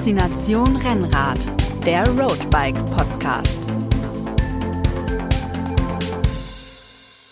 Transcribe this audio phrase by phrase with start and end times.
[0.00, 1.38] Faszination Rennrad,
[1.84, 3.58] der Roadbike Podcast.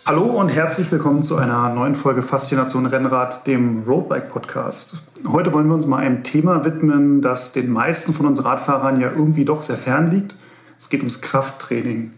[0.04, 5.10] Hallo und herzlich willkommen zu einer neuen Folge Faszination Rennrad, dem Roadbike Podcast.
[5.26, 9.12] Heute wollen wir uns mal einem Thema widmen, das den meisten von uns Radfahrern ja
[9.12, 10.36] irgendwie doch sehr fern liegt.
[10.76, 12.10] Es geht ums Krafttraining.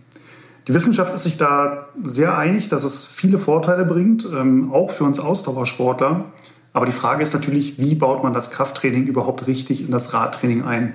[0.67, 5.05] Die Wissenschaft ist sich da sehr einig, dass es viele Vorteile bringt, ähm, auch für
[5.05, 6.25] uns Ausdauersportler.
[6.73, 10.65] Aber die Frage ist natürlich, wie baut man das Krafttraining überhaupt richtig in das Radtraining
[10.65, 10.95] ein?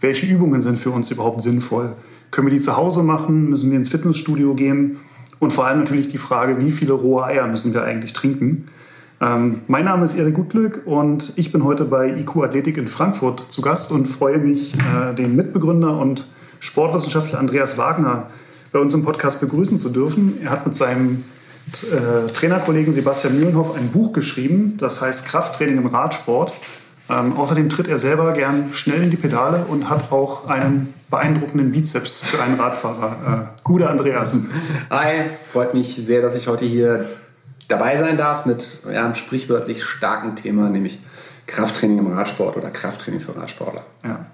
[0.00, 1.92] Welche Übungen sind für uns überhaupt sinnvoll?
[2.30, 3.48] Können wir die zu Hause machen?
[3.48, 4.98] Müssen wir ins Fitnessstudio gehen?
[5.38, 8.68] Und vor allem natürlich die Frage, wie viele rohe Eier müssen wir eigentlich trinken?
[9.20, 13.40] Ähm, mein Name ist Erik Gutglück und ich bin heute bei IQ Athletik in Frankfurt
[13.50, 16.26] zu Gast und freue mich, äh, den Mitbegründer und
[16.60, 18.26] Sportwissenschaftler Andreas Wagner
[18.72, 20.38] bei uns im Podcast begrüßen zu dürfen.
[20.42, 21.24] Er hat mit seinem
[21.92, 26.52] äh, Trainerkollegen Sebastian Mühlenhoff ein Buch geschrieben, das heißt Krafttraining im Radsport.
[27.10, 31.70] Ähm, außerdem tritt er selber gern schnell in die Pedale und hat auch einen beeindruckenden
[31.70, 33.52] Bizeps für einen Radfahrer.
[33.56, 34.32] Äh, Gute Andreas.
[34.90, 37.06] Hi, freut mich sehr, dass ich heute hier
[37.68, 40.98] dabei sein darf mit ja, einem sprichwörtlich starken Thema, nämlich
[41.46, 43.82] Krafttraining im Radsport oder Krafttraining für Radsportler.
[44.02, 44.26] Ja.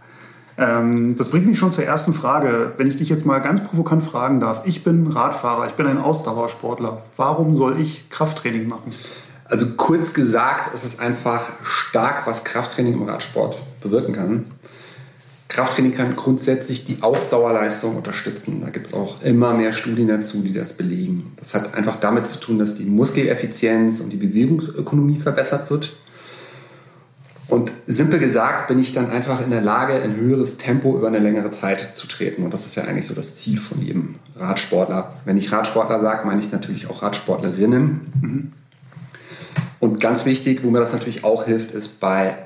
[0.60, 2.72] Ähm, das bringt mich schon zur ersten Frage.
[2.76, 4.62] Wenn ich dich jetzt mal ganz provokant fragen darf.
[4.66, 7.02] Ich bin Radfahrer, ich bin ein Ausdauersportler.
[7.16, 8.92] Warum soll ich Krafttraining machen?
[9.46, 14.44] Also kurz gesagt, es ist einfach stark, was Krafttraining im Radsport bewirken kann.
[15.48, 18.60] Krafttraining kann grundsätzlich die Ausdauerleistung unterstützen.
[18.60, 21.32] Da gibt es auch immer mehr Studien dazu, die das belegen.
[21.36, 25.94] Das hat einfach damit zu tun, dass die Muskeleffizienz und die Bewegungsökonomie verbessert wird.
[27.50, 31.18] Und simpel gesagt bin ich dann einfach in der Lage, ein höheres Tempo über eine
[31.18, 32.44] längere Zeit zu treten.
[32.44, 35.12] Und das ist ja eigentlich so das Ziel von jedem Radsportler.
[35.24, 38.52] Wenn ich Radsportler sage, meine ich natürlich auch Radsportlerinnen.
[39.80, 42.38] Und ganz wichtig, wo mir das natürlich auch hilft, ist bei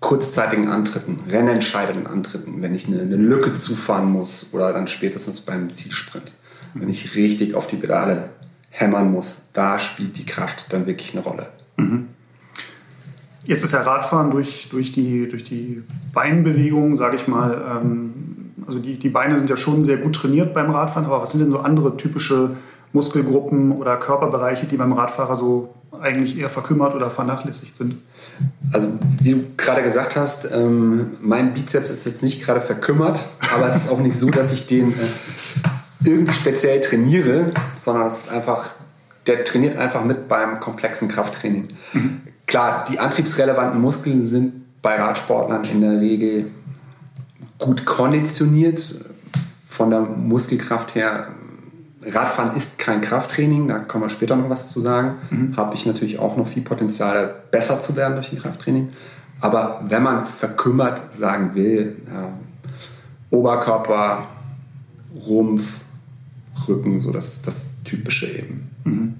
[0.00, 5.72] kurzzeitigen Antritten, rennentscheidenden Antritten, wenn ich eine, eine Lücke zufahren muss oder dann spätestens beim
[5.72, 6.32] Zielsprint.
[6.74, 8.30] Wenn ich richtig auf die Pedale
[8.70, 11.46] hämmern muss, da spielt die Kraft dann wirklich eine Rolle.
[11.76, 12.08] Mhm.
[13.44, 15.82] Jetzt ist ja Radfahren durch, durch, die, durch die
[16.12, 18.12] Beinbewegung, sage ich mal, ähm,
[18.66, 21.40] also die, die Beine sind ja schon sehr gut trainiert beim Radfahren, aber was sind
[21.40, 22.56] denn so andere typische
[22.92, 27.96] Muskelgruppen oder Körperbereiche, die beim Radfahrer so eigentlich eher verkümmert oder vernachlässigt sind?
[28.72, 28.88] Also
[29.20, 33.20] wie du gerade gesagt hast, ähm, mein Bizeps ist jetzt nicht gerade verkümmert,
[33.54, 35.06] aber es ist auch nicht so, dass ich den äh,
[36.04, 38.70] irgendwie speziell trainiere, sondern es ist einfach,
[39.26, 41.68] der trainiert einfach mit beim komplexen Krafttraining.
[41.92, 42.20] Mhm.
[42.52, 44.52] Klar, die antriebsrelevanten Muskeln sind
[44.82, 46.50] bei Radsportlern in der Regel
[47.58, 48.78] gut konditioniert.
[49.70, 51.28] Von der Muskelkraft her,
[52.02, 55.12] Radfahren ist kein Krafttraining, da kommen wir später noch was zu sagen.
[55.30, 55.56] Mhm.
[55.56, 58.88] Habe ich natürlich auch noch viel Potenzial, besser zu werden durch ein Krafttraining.
[59.40, 62.28] Aber wenn man verkümmert sagen will, ja,
[63.30, 64.24] Oberkörper,
[65.26, 65.78] Rumpf,
[66.68, 68.70] Rücken, so das, das Typische eben.
[68.84, 69.14] Mhm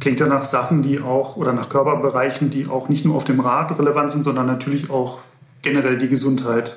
[0.00, 3.40] klingt ja nach Sachen, die auch oder nach Körperbereichen, die auch nicht nur auf dem
[3.40, 5.18] Rad relevant sind, sondern natürlich auch
[5.62, 6.76] generell die Gesundheit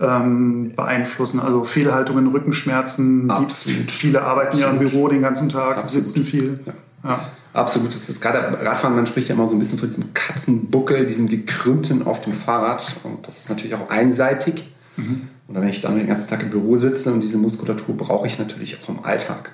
[0.00, 1.40] ähm, beeinflussen.
[1.40, 3.30] Also Fehlhaltungen, Rückenschmerzen.
[3.30, 3.90] Absolut.
[3.90, 4.66] viele arbeiten Absolut.
[4.66, 6.06] ja im Büro den ganzen Tag, Absolut.
[6.06, 6.60] sitzen viel.
[6.66, 6.72] Ja.
[7.08, 7.20] Ja.
[7.52, 7.94] Absolut.
[7.94, 11.26] Das ist gerade Radfahren, man spricht ja immer so ein bisschen von diesem Katzenbuckel, diesem
[11.26, 12.84] gekrümmten auf dem Fahrrad.
[13.02, 14.66] Und das ist natürlich auch einseitig.
[14.96, 15.28] Mhm.
[15.48, 18.38] Und wenn ich dann den ganzen Tag im Büro sitze und diese Muskulatur brauche ich
[18.38, 19.52] natürlich auch im Alltag.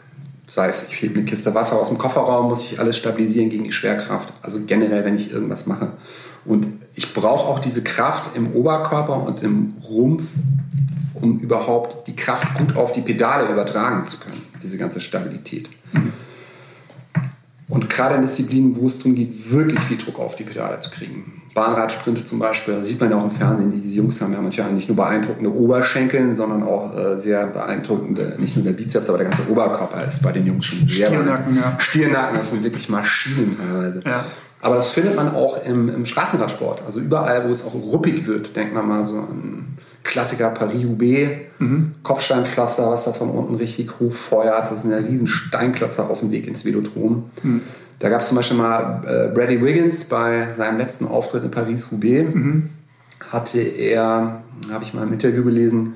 [0.54, 3.64] Sei es, ich hebe eine Kiste Wasser aus dem Kofferraum, muss ich alles stabilisieren gegen
[3.64, 4.34] die Schwerkraft.
[4.42, 5.94] Also generell, wenn ich irgendwas mache.
[6.44, 10.24] Und ich brauche auch diese Kraft im Oberkörper und im Rumpf,
[11.14, 14.42] um überhaupt die Kraft gut auf die Pedale übertragen zu können.
[14.62, 15.70] Diese ganze Stabilität.
[17.68, 20.90] Und gerade in Disziplinen, wo es darum geht, wirklich viel Druck auf die Pedale zu
[20.90, 21.41] kriegen.
[21.54, 24.72] Bahnradsprinte zum Beispiel, das sieht man ja auch im Fernsehen, diese Jungs haben ja manchmal
[24.72, 29.28] nicht nur beeindruckende Oberschenkel, sondern auch äh, sehr beeindruckende, nicht nur der Bizeps, aber der
[29.28, 31.76] ganze Oberkörper ist bei den Jungs schon sehr Stirnacken, ja.
[31.78, 34.02] Stirnacken, das sind wirklich Maschinen teilweise.
[34.04, 34.24] Ja.
[34.62, 36.82] Aber das findet man auch im, im, Straßenradsport.
[36.86, 41.96] Also überall, wo es auch ruppig wird, denkt man mal so an Klassiker Paris-Roubaix, mhm.
[42.04, 44.70] Kopfsteinpflaster, was da von unten richtig hochfeuert.
[44.70, 47.24] Das sind ja riesen Steinklötzer auf dem Weg ins Velodrom.
[47.42, 47.62] Mhm.
[48.02, 52.34] Da gab es zum Beispiel mal äh, Bradley Wiggins bei seinem letzten Auftritt in Paris-Roubaix.
[52.34, 52.68] Mhm.
[53.30, 55.94] Hatte er, habe ich mal im Interview gelesen,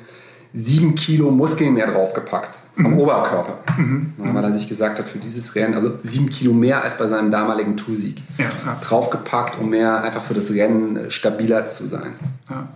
[0.55, 3.01] sieben Kilo Muskeln mehr draufgepackt am mhm.
[3.01, 3.59] Oberkörper.
[3.77, 4.13] Mhm.
[4.19, 7.33] Weil er sich gesagt hat, für dieses Rennen, also sieben Kilo mehr als bei seinem
[7.33, 8.81] damaligen Toursieg, ja, ja.
[8.87, 12.13] draufgepackt, um mehr einfach für das Rennen stabiler zu sein.
[12.49, 12.69] Ja.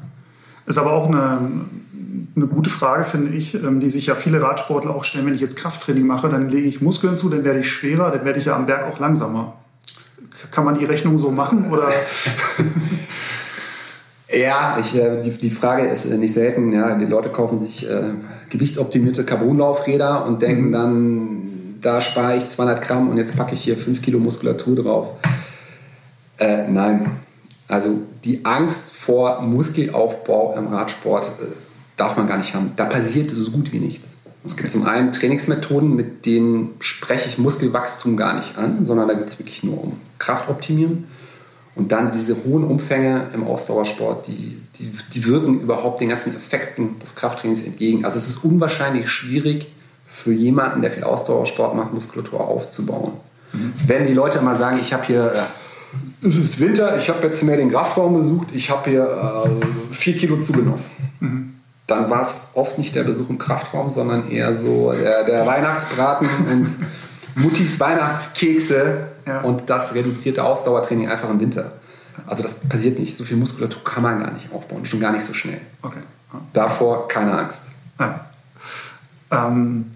[0.66, 1.38] Ist aber auch eine,
[2.36, 5.26] eine gute Frage, finde ich, ähm, die sich ja viele Radsportler auch stellen.
[5.26, 8.24] Wenn ich jetzt Krafttraining mache, dann lege ich Muskeln zu, dann werde ich schwerer, dann
[8.24, 9.54] werde ich ja am Berg auch langsamer.
[10.50, 11.90] Kann man die Rechnung so machen oder?
[14.32, 16.72] Ja, ich, äh, die, die Frage ist äh, nicht selten.
[16.72, 18.12] Ja, die Leute kaufen sich äh,
[18.48, 20.72] gewichtsoptimierte Carbonlaufräder und denken mhm.
[20.72, 21.42] dann,
[21.80, 25.08] da spare ich 200 Gramm und jetzt packe ich hier 5 Kilo Muskulatur drauf.
[26.38, 27.10] Äh, nein,
[27.68, 31.69] also die Angst vor Muskelaufbau im Radsport äh,
[32.00, 32.72] darf man gar nicht haben.
[32.76, 34.08] Da passiert so gut wie nichts.
[34.44, 39.14] Es gibt zum einen Trainingsmethoden, mit denen spreche ich Muskelwachstum gar nicht an, sondern da
[39.14, 41.04] geht es wirklich nur um Kraftoptimieren.
[41.76, 46.98] Und dann diese hohen Umfänge im Ausdauersport, die, die, die wirken überhaupt den ganzen Effekten
[46.98, 48.04] des Krafttrainings entgegen.
[48.04, 49.70] Also es ist unwahrscheinlich schwierig
[50.06, 53.12] für jemanden, der viel Ausdauersport macht, Muskulatur aufzubauen.
[53.52, 53.72] Mhm.
[53.86, 57.42] Wenn die Leute immer sagen, ich habe hier, äh, es ist Winter, ich habe jetzt
[57.42, 60.82] mehr den Kraftraum besucht, ich habe hier äh, vier Kilo zugenommen.
[61.20, 61.49] Mhm
[61.90, 66.28] dann war es oft nicht der Besuch im Kraftraum, sondern eher so der, der Weihnachtsbraten
[66.50, 66.68] und
[67.42, 69.40] Muttis Weihnachtskekse ja.
[69.40, 71.72] und das reduzierte Ausdauertraining einfach im Winter.
[72.26, 73.16] Also das passiert nicht.
[73.16, 75.60] So viel Muskulatur kann man gar nicht aufbauen, schon gar nicht so schnell.
[75.82, 76.00] Okay.
[76.32, 76.40] Ja.
[76.52, 77.62] Davor keine Angst.
[77.98, 78.26] Ja.
[79.30, 79.94] Ähm,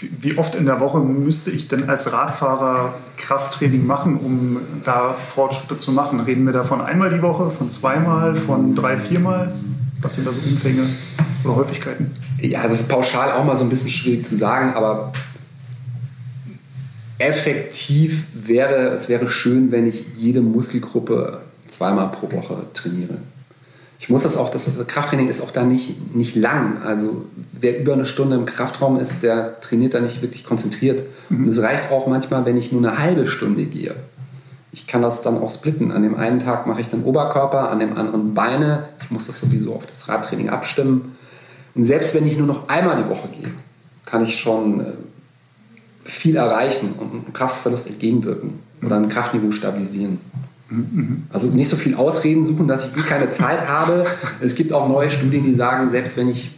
[0.00, 5.78] wie oft in der Woche müsste ich denn als Radfahrer Krafttraining machen, um da Fortschritte
[5.78, 6.20] zu machen?
[6.20, 9.50] Reden wir davon einmal die Woche, von zweimal, von drei, viermal?
[10.00, 10.82] Was sind da so Umfänge
[11.44, 12.10] oder Häufigkeiten?
[12.40, 15.12] Ja, das ist pauschal auch mal so ein bisschen schwierig zu sagen, aber
[17.18, 23.16] effektiv wäre es wäre schön, wenn ich jede Muskelgruppe zweimal pro Woche trainiere.
[23.98, 26.82] Ich muss das auch, das, Krafttraining ist auch da nicht, nicht lang.
[26.82, 31.02] Also wer über eine Stunde im Kraftraum ist, der trainiert da nicht wirklich konzentriert.
[31.30, 31.44] Mhm.
[31.44, 33.94] Und es reicht auch manchmal, wenn ich nur eine halbe Stunde gehe
[34.76, 35.90] ich kann das dann auch splitten.
[35.90, 38.84] An dem einen Tag mache ich dann Oberkörper, an dem anderen Beine.
[39.00, 41.16] Ich muss das sowieso auf das Radtraining abstimmen.
[41.74, 43.50] Und selbst wenn ich nur noch einmal die Woche gehe,
[44.04, 44.84] kann ich schon äh,
[46.04, 50.20] viel erreichen und einem Kraftverlust entgegenwirken oder ein Kraftniveau stabilisieren.
[51.32, 54.04] Also nicht so viel Ausreden suchen, dass ich eh keine Zeit habe.
[54.42, 56.50] Es gibt auch neue Studien, die sagen, selbst wenn ich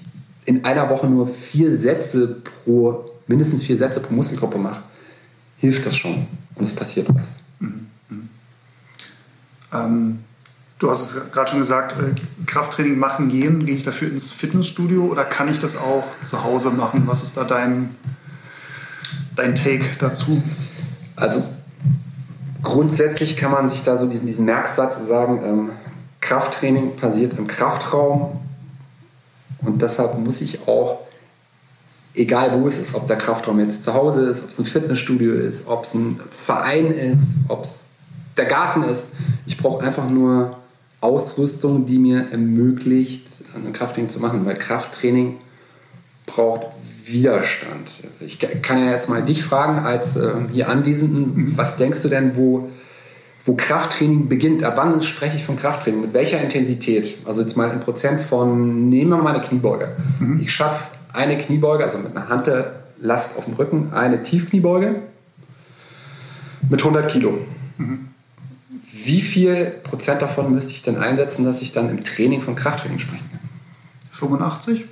[0.45, 4.83] in einer Woche nur vier Sätze pro, mindestens vier Sätze pro Muskelgruppe mache,
[5.59, 6.27] hilft das schon
[6.57, 7.38] und es passiert was.
[9.73, 10.25] Ähm,
[10.79, 12.15] du hast es gerade schon gesagt, äh,
[12.47, 13.67] Krafttraining machen gehen.
[13.67, 17.03] Gehe ich dafür ins Fitnessstudio oder kann ich das auch zu Hause machen?
[17.07, 17.95] Was ist da dein,
[19.37, 20.43] dein Take dazu?
[21.17, 21.43] Also
[22.63, 25.71] grundsätzlich kann man sich da so diesen, diesen Merksatz sagen, ähm,
[26.21, 28.41] Krafttraining passiert im Kraftraum
[29.63, 31.01] und deshalb muss ich auch,
[32.15, 35.35] egal wo es ist, ob der Kraftraum jetzt zu Hause ist, ob es ein Fitnessstudio
[35.35, 37.89] ist, ob es ein Verein ist, ob es
[38.37, 39.09] der Garten ist.
[39.59, 40.57] Ich brauche einfach nur
[41.01, 43.27] Ausrüstung, die mir ermöglicht,
[43.57, 45.35] ein Krafttraining zu machen, weil Krafttraining
[46.27, 46.69] braucht
[47.05, 47.91] Widerstand.
[48.21, 52.37] Ich kann ja jetzt mal dich fragen als äh, hier Anwesenden, was denkst du denn,
[52.37, 52.69] wo,
[53.45, 54.63] wo Krafttraining beginnt?
[54.63, 56.03] Ab wann spreche ich von Krafttraining?
[56.03, 57.19] Mit welcher Intensität?
[57.25, 59.89] Also jetzt mal in Prozent von, nehmen wir mal eine Kniebeuge.
[60.21, 60.39] Mhm.
[60.41, 65.03] Ich schaffe eine Kniebeuge, also mit einer Hantel-Last auf dem Rücken, eine Tiefkniebeuge
[66.71, 67.39] mit 100 Kilo.
[67.79, 68.08] Mhm
[69.05, 72.99] wie viel Prozent davon müsste ich denn einsetzen, dass ich dann im Training von Krafttraining
[72.99, 73.41] sprechen kann?
[74.13, 74.85] 85?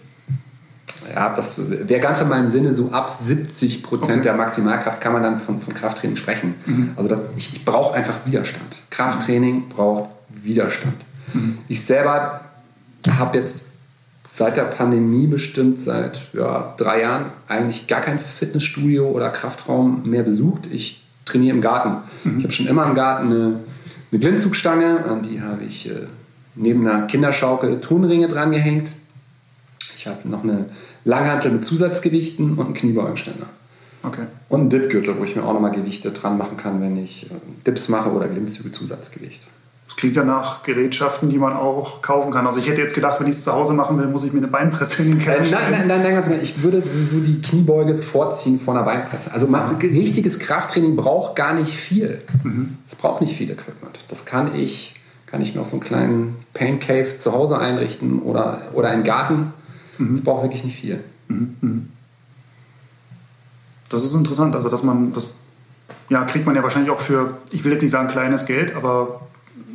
[1.14, 4.22] Ja, das wäre ganz in meinem Sinne, so ab 70 Prozent okay.
[4.22, 6.54] der Maximalkraft kann man dann von, von Krafttraining sprechen.
[6.66, 6.90] Mhm.
[6.96, 8.66] Also das, ich, ich brauche einfach Widerstand.
[8.90, 10.96] Krafttraining braucht Widerstand.
[11.32, 11.58] Mhm.
[11.68, 12.40] Ich selber
[13.18, 13.66] habe jetzt
[14.28, 20.22] seit der Pandemie bestimmt seit ja, drei Jahren eigentlich gar kein Fitnessstudio oder Kraftraum mehr
[20.22, 20.66] besucht.
[20.70, 22.02] Ich trainiere im Garten.
[22.24, 22.38] Mhm.
[22.38, 23.54] Ich habe schon immer im Garten eine
[24.10, 26.06] eine Klimmzugstange, an die habe ich äh,
[26.54, 28.88] neben einer Kinderschaukel Tonringe dran gehängt.
[29.96, 30.66] Ich habe noch eine
[31.04, 33.46] Langhantel mit Zusatzgewichten und einen Kniebeugenständer.
[34.02, 34.26] Okay.
[34.48, 37.34] Und einen Dipgürtel, wo ich mir auch nochmal Gewichte dran machen kann, wenn ich äh,
[37.66, 39.42] Dips mache oder Glimmzüge Zusatzgewicht.
[39.86, 42.46] Das klingt ja nach Gerätschaften, die man auch kaufen kann.
[42.46, 44.38] Also ich hätte jetzt gedacht, wenn ich es zu Hause machen will, muss ich mir
[44.38, 45.62] eine Beinpresse in den Keller stellen.
[45.62, 46.40] Nein, nein, nein, nein, ganz genau.
[46.42, 49.32] Ich würde sowieso die Kniebeuge vorziehen vor einer Beinpresse.
[49.32, 52.20] Also man, richtiges Krafttraining braucht gar nicht viel.
[52.42, 52.78] Mhm.
[52.88, 53.98] Es braucht nicht viel Equipment.
[54.08, 58.20] Das kann ich, kann ich mir auch so einen kleinen Pain Cave zu Hause einrichten
[58.20, 59.52] oder, oder einen Garten.
[59.98, 60.14] Mhm.
[60.14, 61.00] Es braucht wirklich nicht viel.
[61.28, 61.56] Mhm.
[61.60, 61.88] mhm.
[63.88, 64.56] Das ist interessant.
[64.56, 65.34] Also dass man das
[66.08, 69.20] ja, kriegt man ja wahrscheinlich auch für, ich will jetzt nicht sagen kleines Geld, aber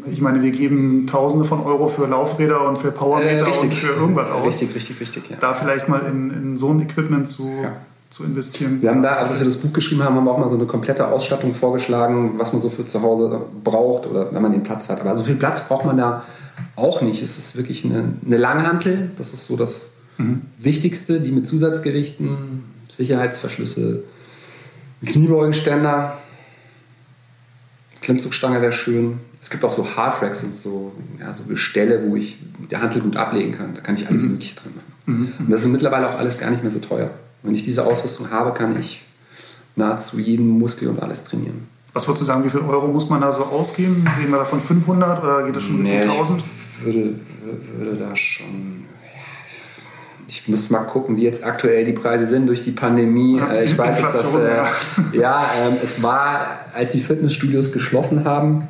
[0.10, 3.94] ich meine, wir geben Tausende von Euro für Laufräder und für Powermeter äh, und für
[3.94, 4.46] irgendwas aus.
[4.46, 5.30] Richtig, richtig, richtig.
[5.30, 5.38] Ja.
[5.40, 7.74] Da vielleicht mal in, in so ein Equipment zu, ja.
[8.10, 8.82] zu investieren.
[8.82, 10.66] Wir haben da, als wir das Buch geschrieben haben, haben wir auch mal so eine
[10.66, 14.90] komplette Ausstattung vorgeschlagen, was man so für zu Hause braucht oder wenn man den Platz
[14.90, 15.02] hat.
[15.02, 16.24] Aber so viel Platz braucht man da
[16.76, 17.22] auch nicht.
[17.22, 20.42] Es ist wirklich eine, eine Langhantel, das ist so das mhm.
[20.58, 24.04] Wichtigste, die mit Zusatzgewichten, Sicherheitsverschlüsse,
[25.06, 26.18] Kniebeugenständer,
[28.02, 29.20] Klimmzugstange wäre schön.
[29.42, 33.02] Es gibt auch so Half-Racks und so, ja, so Gestelle, wo ich mit der Hantel
[33.02, 33.74] gut ablegen kann.
[33.74, 34.32] Da kann ich alles mhm.
[34.34, 34.94] Mögliche drin machen.
[35.06, 35.46] Mhm.
[35.46, 37.10] Und das ist mittlerweile auch alles gar nicht mehr so teuer.
[37.42, 39.02] Wenn ich diese Ausrüstung habe, kann ich
[39.76, 41.68] nahezu jeden Muskel und alles trainieren.
[41.94, 44.06] Was würdest du sagen, wie viel Euro muss man da so ausgeben?
[44.20, 46.44] Reden wir da von 500 oder geht das schon nee, Richtung 1000?
[46.78, 47.16] Ich würde,
[47.78, 48.86] würde da schon.
[50.28, 53.38] Ich muss mal gucken, wie jetzt aktuell die Preise sind durch die Pandemie.
[53.38, 54.36] Ja, äh, ich weiß, dass das.
[54.36, 58.68] Äh, ja, äh, es war, als die Fitnessstudios geschlossen haben,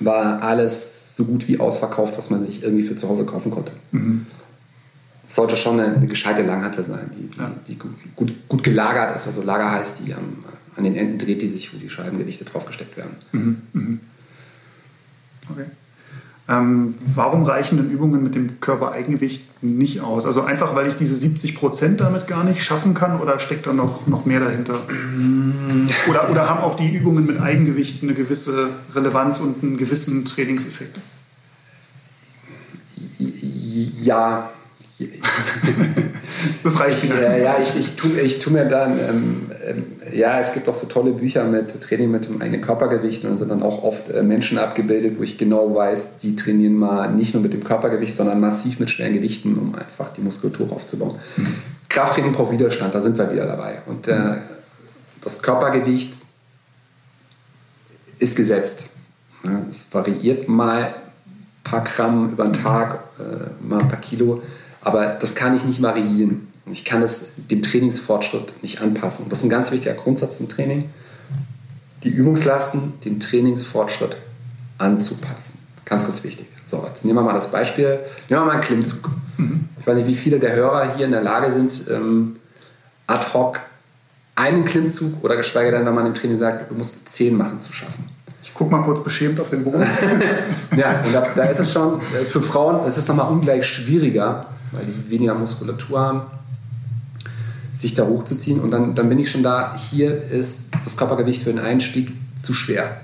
[0.00, 3.72] war alles so gut wie ausverkauft, was man sich irgendwie für zu Hause kaufen konnte.
[3.92, 4.26] Mhm.
[5.26, 7.52] Es sollte schon eine, eine gescheite Langhantel sein, die, ja.
[7.68, 9.28] die gut, gut, gut, gelagert ist.
[9.28, 10.44] Also Lager heißt, die am,
[10.76, 13.16] an den Enden dreht die sich, wo die Scheibengewichte draufgesteckt werden.
[13.32, 13.62] Mhm.
[13.72, 14.00] Mhm.
[15.50, 15.66] Okay.
[16.50, 20.26] Ähm, warum reichen denn Übungen mit dem Körpereigengewicht nicht aus?
[20.26, 23.72] Also einfach, weil ich diese 70 Prozent damit gar nicht schaffen kann oder steckt da
[23.72, 24.74] noch, noch mehr dahinter?
[26.08, 30.98] Oder, oder haben auch die Übungen mit Eigengewicht eine gewisse Relevanz und einen gewissen Trainingseffekt?
[34.02, 34.50] Ja,
[36.62, 37.22] das reicht wieder.
[37.22, 40.74] Ja, ja ich, ich, tue, ich tue mir dann, ähm, ähm, ja, es gibt auch
[40.74, 44.22] so tolle Bücher mit Training mit dem eigenen Körpergewicht und sind dann auch oft äh,
[44.22, 48.40] Menschen abgebildet, wo ich genau weiß, die trainieren mal nicht nur mit dem Körpergewicht, sondern
[48.40, 51.16] massiv mit schweren Gewichten, um einfach die Muskulatur aufzubauen.
[51.36, 51.54] Mhm.
[51.88, 53.82] Krafttraining braucht Widerstand, da sind wir wieder dabei.
[53.86, 54.36] Und äh,
[55.22, 56.14] das Körpergewicht
[58.18, 58.90] ist gesetzt.
[59.68, 60.92] Es variiert mal ein
[61.64, 64.42] paar Gramm über den Tag, äh, mal ein paar Kilo.
[64.82, 66.48] Aber das kann ich nicht variieren.
[66.66, 69.26] Ich kann es dem Trainingsfortschritt nicht anpassen.
[69.28, 70.90] Das ist ein ganz wichtiger Grundsatz im Training.
[72.04, 74.16] Die Übungslasten dem Trainingsfortschritt
[74.78, 75.58] anzupassen.
[75.84, 76.46] Ganz, ganz wichtig.
[76.64, 77.98] So, jetzt nehmen wir mal das Beispiel.
[78.28, 79.10] Nehmen wir mal einen Klimmzug.
[79.36, 79.68] Mhm.
[79.78, 82.36] Ich weiß nicht, wie viele der Hörer hier in der Lage sind, ähm,
[83.06, 83.60] ad hoc
[84.36, 87.72] einen Klimmzug oder geschweige denn, wenn man im Training sagt, du musst zehn machen, zu
[87.72, 88.08] schaffen.
[88.42, 89.84] Ich gucke mal kurz beschämt auf den Boden.
[90.76, 94.46] ja, und da, da, ist es schon, äh, für Frauen ist es nochmal ungleich schwieriger,
[94.72, 96.22] weil die weniger Muskulatur haben,
[97.78, 98.60] sich da hochzuziehen.
[98.60, 102.12] Und dann, dann bin ich schon da, hier ist das Körpergewicht für den Einstieg
[102.42, 103.00] zu schwer.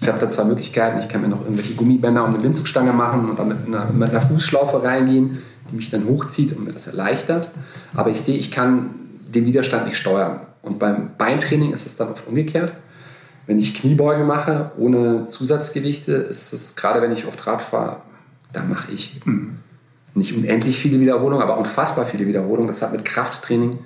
[0.00, 0.98] Ich habe da zwei Möglichkeiten.
[0.98, 4.10] Ich kann mir noch irgendwelche Gummibänder um eine Klimmzugstange machen und dann mit einer, mit
[4.10, 7.48] einer Fußschlaufe reingehen, die mich dann hochzieht und mir das erleichtert.
[7.94, 8.90] Aber ich sehe, ich kann
[9.34, 10.40] den Widerstand nicht steuern.
[10.62, 12.72] Und beim Beintraining ist es dann oft umgekehrt.
[13.46, 17.98] Wenn ich Kniebeugen mache ohne Zusatzgewichte, ist es gerade, wenn ich oft Rad fahre,
[18.52, 19.58] da mache ich mhm
[20.16, 22.68] nicht unendlich viele Wiederholungen, aber unfassbar viele Wiederholungen.
[22.68, 23.78] Das hat mit Krafttraining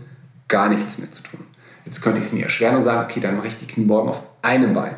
[0.49, 1.41] gar nichts mehr zu tun.
[1.85, 4.23] Jetzt könnte ich es mir erschweren und sagen, okay, dann mache ich die Kniebeugen auf
[4.43, 4.95] einem Bein.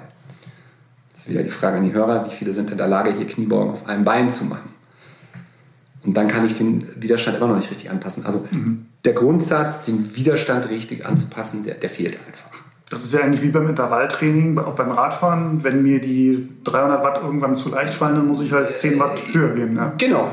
[1.11, 3.73] Jetzt wieder die Frage an die Hörer, wie viele sind in der Lage, hier Kniebeugen
[3.73, 4.71] auf einem Bein zu machen?
[6.05, 8.27] Und dann kann ich den Widerstand immer noch nicht richtig anpassen.
[8.27, 8.87] Also mhm.
[9.05, 12.51] der Grundsatz, den Widerstand richtig anzupassen, der, der fehlt einfach.
[12.91, 15.65] Das ist ja eigentlich wie beim Intervalltraining, auch beim Radfahren.
[15.65, 19.19] Wenn mir die 300 Watt irgendwann zu leicht fallen, dann muss ich halt 10 Watt
[19.33, 19.77] höher gehen.
[19.77, 19.95] Ja?
[19.97, 20.29] Genau,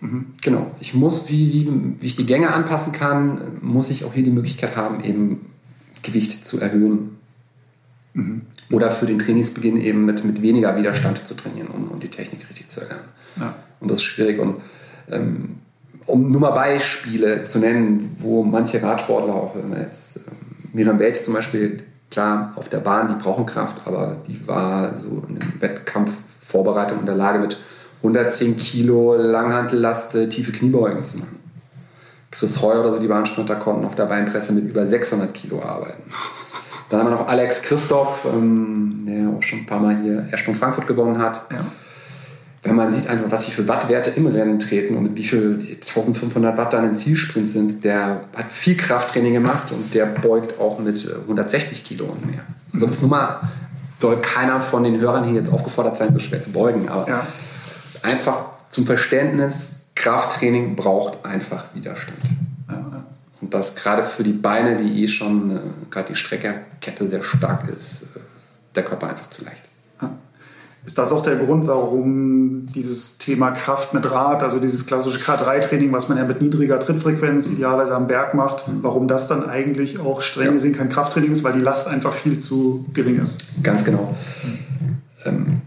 [0.00, 0.26] Mhm.
[0.40, 0.70] Genau.
[0.80, 4.30] Ich muss, wie, wie, wie ich die Gänge anpassen kann, muss ich auch hier die
[4.30, 5.46] Möglichkeit haben, eben
[6.02, 7.18] Gewicht zu erhöhen.
[8.14, 8.42] Mhm.
[8.70, 12.48] Oder für den Trainingsbeginn eben mit, mit weniger Widerstand zu trainieren, um, um die Technik
[12.48, 13.04] richtig zu erlernen.
[13.40, 13.54] Ja.
[13.80, 14.38] Und das ist schwierig.
[14.38, 14.56] Und
[15.10, 15.56] ähm,
[16.06, 20.20] um nur mal Beispiele zu nennen, wo manche Radsportler, auch wenn man jetzt äh,
[20.72, 25.22] Miriam Welt zum Beispiel, klar, auf der Bahn, die brauchen Kraft, aber die war so
[25.28, 27.58] in der Wettkampfvorbereitung in der Lage mit
[27.98, 31.38] 110 Kilo Langhantellaste, tiefe Kniebeugen zu machen.
[32.30, 36.02] Chris Heuer oder so, die Bahnsprinter konnten auf der Beinpresse mit über 600 Kilo arbeiten.
[36.88, 40.54] Dann haben wir noch Alex Christoph, ähm, der auch schon ein paar Mal hier Ersprung
[40.54, 41.42] Frankfurt gewonnen hat.
[41.50, 41.66] Ja.
[42.62, 45.58] Wenn man sieht einfach, was sie für Wattwerte im Rennen treten und mit wie viel
[45.58, 50.78] 1500 Watt dann im Zielsprint sind, der hat viel Krafttraining gemacht und der beugt auch
[50.78, 52.40] mit 160 Kilo und mehr.
[52.74, 53.40] Sonst nur mal
[53.98, 56.88] soll keiner von den Hörern hier jetzt aufgefordert sein, so schwer zu beugen.
[56.88, 57.26] Aber ja
[58.02, 62.18] einfach zum Verständnis, Krafttraining braucht einfach Widerstand.
[63.40, 67.68] Und das gerade für die Beine, die eh schon, äh, gerade die Streckerkette sehr stark
[67.68, 68.20] ist, äh,
[68.74, 69.62] der Körper einfach zu leicht.
[70.88, 75.92] Ist das auch der Grund, warum dieses Thema Kraft mit Rad, also dieses klassische K3-Training,
[75.92, 77.56] was man ja mit niedriger Trittfrequenz mhm.
[77.56, 78.82] idealerweise am Berg macht, mhm.
[78.82, 80.52] warum das dann eigentlich auch streng ja.
[80.52, 83.36] gesehen kein Krafttraining ist, weil die Last einfach viel zu gering ist?
[83.62, 84.16] Ganz genau.
[84.42, 84.98] Mhm.
[85.26, 85.60] Ähm,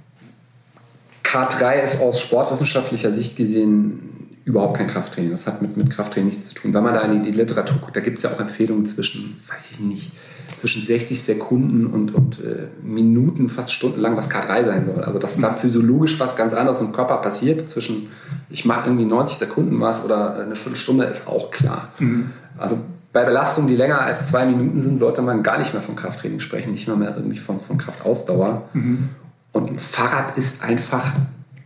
[1.31, 5.31] K3 ist aus sportwissenschaftlicher Sicht gesehen überhaupt kein Krafttraining.
[5.31, 6.73] Das hat mit, mit Krafttraining nichts zu tun.
[6.73, 9.71] Wenn man da in die, Literatur guckt, da gibt es ja auch Empfehlungen zwischen, weiß
[9.71, 10.11] ich nicht,
[10.59, 15.03] zwischen 60 Sekunden und, und äh, Minuten, fast stundenlang, was K3 sein soll.
[15.03, 18.07] Also dass da physiologisch was ganz anderes im Körper passiert, zwischen
[18.49, 21.87] ich mache irgendwie 90 Sekunden was oder eine Viertelstunde, ist auch klar.
[21.99, 22.31] Mhm.
[22.57, 22.77] Also
[23.13, 26.39] bei Belastungen, die länger als zwei Minuten sind, sollte man gar nicht mehr von Krafttraining
[26.39, 28.63] sprechen, nicht mehr, mehr irgendwie von, von Kraftausdauer.
[28.73, 29.09] Mhm.
[29.51, 31.13] Und ein Fahrrad ist einfach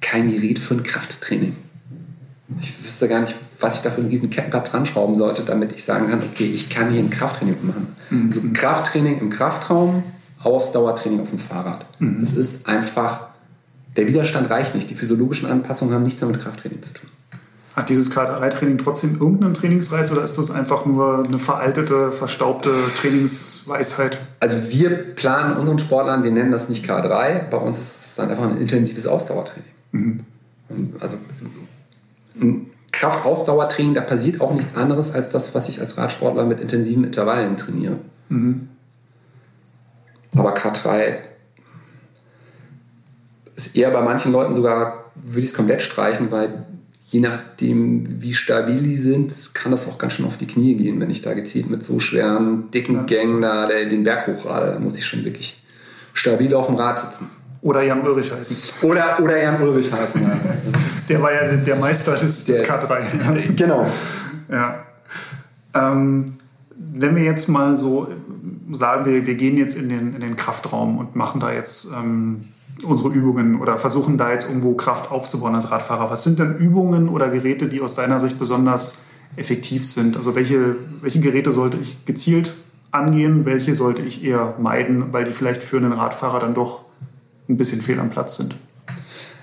[0.02, 1.56] kein Gerät für ein Krafttraining.
[2.62, 5.74] Ich wüsste gar nicht, was ich da für einen riesen Kettenblatt dran schrauben sollte, damit
[5.74, 7.96] ich sagen kann, okay, ich kann hier ein Krafttraining machen.
[8.10, 8.28] Mhm.
[8.28, 10.04] Also Krafttraining im Kraftraum,
[10.44, 11.86] Ausdauertraining auf dem Fahrrad.
[12.00, 12.22] Mhm.
[12.22, 13.30] Es ist einfach,
[13.98, 14.90] der Widerstand reicht nicht.
[14.90, 17.10] Die physiologischen Anpassungen haben nichts mehr mit Krafttraining zu tun.
[17.76, 24.18] Hat dieses K3-Training trotzdem irgendeinen Trainingsreiz oder ist das einfach nur eine veraltete, verstaubte Trainingsweisheit?
[24.40, 28.30] Also wir planen unseren Sportlern, wir nennen das nicht K3, bei uns ist es dann
[28.30, 29.70] einfach ein intensives Ausdauertraining.
[29.92, 30.26] Mhm.
[31.02, 31.18] Also
[32.40, 37.04] ein Kraftausdauertraining, da passiert auch nichts anderes als das, was ich als Radsportler mit intensiven
[37.04, 37.98] Intervallen trainiere.
[38.30, 38.70] Mhm.
[40.38, 41.16] Aber K3
[43.58, 46.66] ist eher bei manchen Leuten sogar, würde ich es komplett streichen, weil
[47.08, 51.00] je nachdem, wie stabil die sind, kann das auch ganz schön auf die Knie gehen,
[51.00, 53.04] wenn ich da gezielt mit so schweren, dicken ja.
[53.04, 54.72] Gängen da den Berg hochrade.
[54.72, 55.64] Da muss ich schon wirklich
[56.14, 57.30] stabil auf dem Rad sitzen.
[57.62, 58.58] Oder Jan Ulrich heißen.
[58.84, 60.40] Oder, oder Jan Ulrich heißen, ja.
[61.10, 63.56] der war ja der Meister des, des K3.
[63.56, 63.90] Genau.
[64.50, 64.86] Ja.
[65.74, 66.34] Ähm,
[66.78, 68.08] wenn wir jetzt mal so
[68.72, 72.46] sagen, wir, wir gehen jetzt in den, in den Kraftraum und machen da jetzt ähm,
[72.84, 76.10] unsere Übungen oder versuchen da jetzt irgendwo Kraft aufzubauen als Radfahrer.
[76.10, 79.06] Was sind denn Übungen oder Geräte, die aus deiner Sicht besonders
[79.38, 80.18] effektiv sind?
[80.18, 82.54] Also welche, welche Geräte sollte ich gezielt
[82.92, 86.86] angehen, welche sollte ich eher meiden, weil die vielleicht für einen Radfahrer dann doch
[87.50, 88.56] ein bisschen fehl am Platz sind.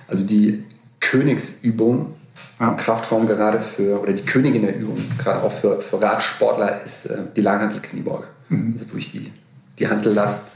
[0.07, 0.63] Also die
[0.99, 2.13] Königsübung
[2.59, 2.69] ja.
[2.69, 7.05] im Kraftraum gerade für, oder die Königin der Übung, gerade auch für, für Radsportler, ist
[7.05, 8.25] äh, die Langhantel-Kniebeuge.
[8.49, 8.73] Mhm.
[8.73, 9.31] Also wo ich die,
[9.79, 10.47] die Hantellast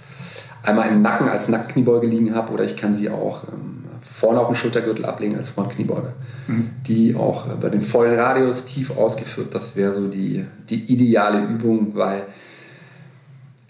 [0.67, 4.47] einmal im Nacken als Nackenkniebeuge liegen habe oder ich kann sie auch ähm, vorne auf
[4.47, 6.13] dem Schultergürtel ablegen als Frontkniebeuge.
[6.47, 6.69] Mhm.
[6.87, 11.45] Die auch äh, bei den vollen Radius tief ausgeführt, das wäre so die, die ideale
[11.45, 12.23] Übung, weil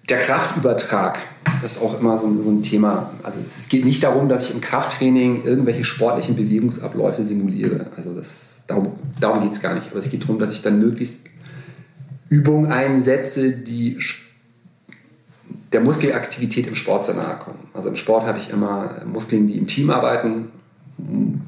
[0.09, 1.19] der Kraftübertrag
[1.63, 3.09] ist auch immer so, so, ein Thema.
[3.23, 7.87] Also es geht nicht darum, dass ich im Krafttraining irgendwelche sportlichen Bewegungsabläufe simuliere.
[7.95, 9.89] Also das, darum, darum geht es gar nicht.
[9.91, 11.27] Aber es geht darum, dass ich dann möglichst
[12.29, 13.97] Übungen einsetze, die
[15.73, 17.59] der Muskelaktivität im Sport sehr nahe kommen.
[17.73, 20.49] Also im Sport habe ich immer Muskeln, die im Team arbeiten,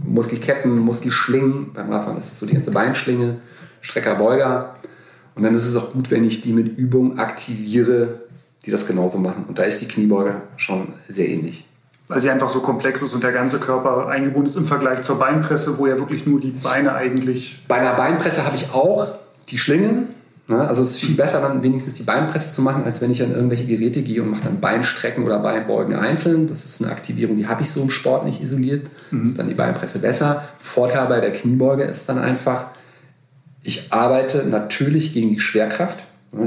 [0.06, 1.74] Muskelketten, Muskelschlingen.
[1.74, 3.38] Beim Radfahren ist es so die ganze Beinschlinge,
[3.82, 4.76] Strecker, Beuger.
[5.36, 8.20] Und dann ist es auch gut, wenn ich die mit Übung aktiviere,
[8.66, 9.46] die das genauso machen.
[9.48, 11.66] Und da ist die Kniebeuge schon sehr ähnlich.
[12.10, 15.20] Weil sie einfach so komplex ist und der ganze Körper eingebunden ist im Vergleich zur
[15.20, 17.64] Beinpresse, wo ja wirklich nur die Beine eigentlich.
[17.68, 19.08] Bei einer Beinpresse habe ich auch
[19.50, 20.10] die Schlingen.
[20.50, 20.68] Ne?
[20.68, 23.32] Also es ist viel besser, dann wenigstens die Beinpresse zu machen, als wenn ich an
[23.32, 26.48] irgendwelche Geräte gehe und mache dann Beinstrecken oder Beinbeugen einzeln.
[26.48, 28.88] Das ist eine Aktivierung, die habe ich so im Sport nicht isoliert.
[29.12, 29.24] Mhm.
[29.24, 30.44] ist dann die Beinpresse besser.
[30.60, 32.66] Vorteil bei der Kniebeuge ist dann einfach,
[33.62, 36.00] ich arbeite natürlich gegen die Schwerkraft.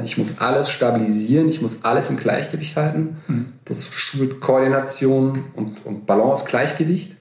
[0.04, 3.16] Ich muss alles stabilisieren, ich muss alles im Gleichgewicht halten.
[3.26, 3.46] Mhm.
[3.64, 7.16] Das schult Koordination und, und Balance, Gleichgewicht.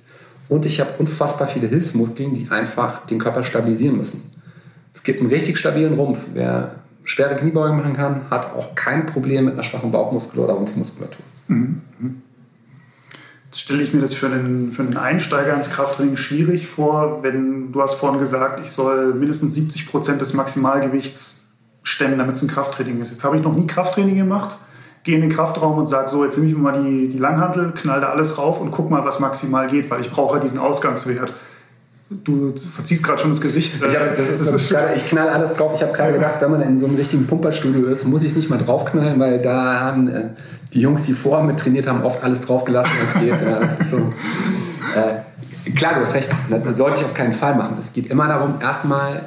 [0.50, 4.32] Und ich habe unfassbar viele Hilfsmuskeln, die einfach den Körper stabilisieren müssen.
[4.93, 6.19] Es gibt einen richtig stabilen Rumpf.
[6.34, 11.23] Wer schwere Kniebeugen machen kann, hat auch kein Problem mit einer schwachen Bauchmuskel- oder Rumpfmuskulatur.
[11.47, 11.82] Mhm.
[13.51, 17.73] Jetzt stelle ich mir das für einen, für einen Einsteiger ins Krafttraining schwierig vor, wenn
[17.73, 22.47] du hast vorhin gesagt, ich soll mindestens 70 Prozent des Maximalgewichts stemmen, damit es ein
[22.47, 23.12] Krafttraining ist.
[23.12, 24.58] Jetzt habe ich noch nie Krafttraining gemacht,
[25.04, 27.73] gehe in den Kraftraum und sage, so, jetzt nehme ich mir mal die, die Langhantel,
[27.75, 31.34] knall da alles rauf und guck mal, was maximal geht, weil ich brauche diesen Ausgangswert.
[32.24, 33.76] Du verziehst gerade schon das Gesicht.
[33.76, 35.71] Ich, hab, das ist, das ist grade, ich knall alles drauf.
[35.76, 38.36] Ich habe gerade gedacht, wenn man in so einem richtigen Pumperstudio ist, muss ich es
[38.36, 40.30] nicht mal draufknallen, weil da haben äh,
[40.74, 43.30] die Jungs, die vorher mit trainiert haben, oft alles draufgelassen, was geht.
[43.30, 47.78] ja, so, äh, klar, du hast recht, das sollte ich auf keinen Fall machen.
[47.80, 49.21] Es geht immer darum, erstmal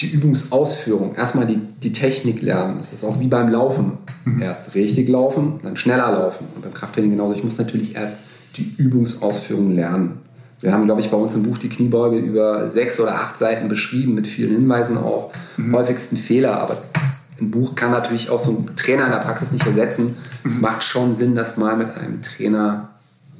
[0.00, 2.78] die Übungsausführung, erstmal die, die Technik lernen.
[2.78, 3.98] Das ist auch wie beim Laufen.
[4.24, 4.40] Mhm.
[4.40, 6.46] Erst richtig laufen, dann schneller laufen.
[6.54, 7.34] Und beim Krafttraining genauso.
[7.34, 8.16] Ich muss natürlich erst
[8.56, 10.20] die Übungsausführung lernen.
[10.60, 13.68] Wir haben, glaube ich, bei uns im Buch die Kniebeuge über sechs oder acht Seiten
[13.68, 15.74] beschrieben, mit vielen Hinweisen auch, mhm.
[15.74, 16.60] häufigsten Fehler.
[16.60, 16.76] Aber
[17.40, 20.16] ein Buch kann natürlich auch so ein Trainer in der Praxis nicht ersetzen.
[20.44, 20.60] Es mhm.
[20.62, 22.88] macht schon Sinn, das mal mit einem Trainer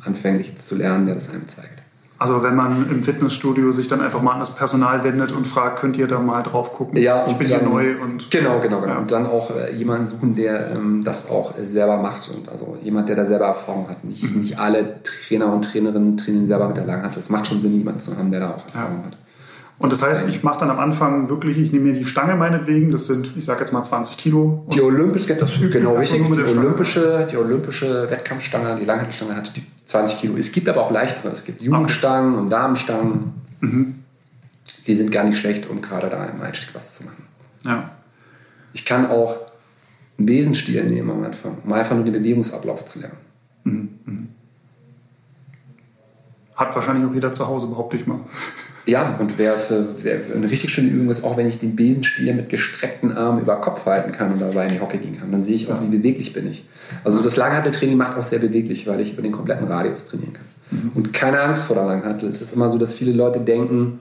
[0.04, 1.77] anfänglich zu lernen, der das einem zeigt.
[2.20, 5.78] Also wenn man im Fitnessstudio sich dann einfach mal an das Personal wendet und fragt,
[5.78, 7.00] könnt ihr da mal drauf gucken?
[7.00, 8.94] Ja, ich bin dann, hier neu und genau, genau, genau.
[8.94, 8.98] Ja.
[8.98, 13.08] Und dann auch äh, jemanden suchen, der ähm, das auch selber macht und also jemand,
[13.08, 14.02] der da selber Erfahrung hat.
[14.02, 14.40] Nicht, mhm.
[14.40, 17.20] nicht alle Trainer und Trainerinnen trainieren selber mit der Langhantel.
[17.20, 19.06] Es macht schon Sinn, jemanden zu haben, der da auch Erfahrung ja.
[19.06, 19.16] hat.
[19.78, 22.90] Und das heißt, ich mache dann am Anfang wirklich, ich nehme mir die Stange meinetwegen,
[22.90, 24.66] das sind, ich sage jetzt mal 20 Kilo.
[24.72, 30.20] Die olympische, das genau richtig, die olympische, die olympische Wettkampfstange, die Langhantelstange hat die 20
[30.20, 30.36] Kilo.
[30.36, 31.32] Es gibt aber auch leichtere.
[31.32, 32.42] Es gibt Jugendstangen okay.
[32.42, 33.32] und Damenstangen.
[33.60, 33.94] Mhm.
[34.86, 37.24] Die sind gar nicht schlecht, um gerade da im Einstieg was zu machen.
[37.64, 37.90] Ja.
[38.74, 39.34] Ich kann auch
[40.18, 43.16] einen Besenstiel nehmen am Anfang, um einfach nur den Bewegungsablauf zu lernen.
[43.64, 43.88] Mhm.
[44.04, 44.28] Mhm.
[46.54, 48.20] Hat wahrscheinlich auch jeder zu Hause, behaupte ich mal.
[48.88, 52.48] Ja, und wer es, eine richtig schöne Übung ist, auch wenn ich den Besenstiel mit
[52.48, 55.56] gestreckten Armen über Kopf halten kann und dabei in die Hocke gehen kann, dann sehe
[55.56, 56.64] ich auch, wie beweglich bin ich.
[57.04, 60.44] Also das Langhanteltraining macht auch sehr beweglich, weil ich über den kompletten Radius trainieren kann.
[60.70, 60.92] Mhm.
[60.94, 62.30] Und keine Angst vor der Langhantel.
[62.30, 64.00] Es ist immer so, dass viele Leute denken,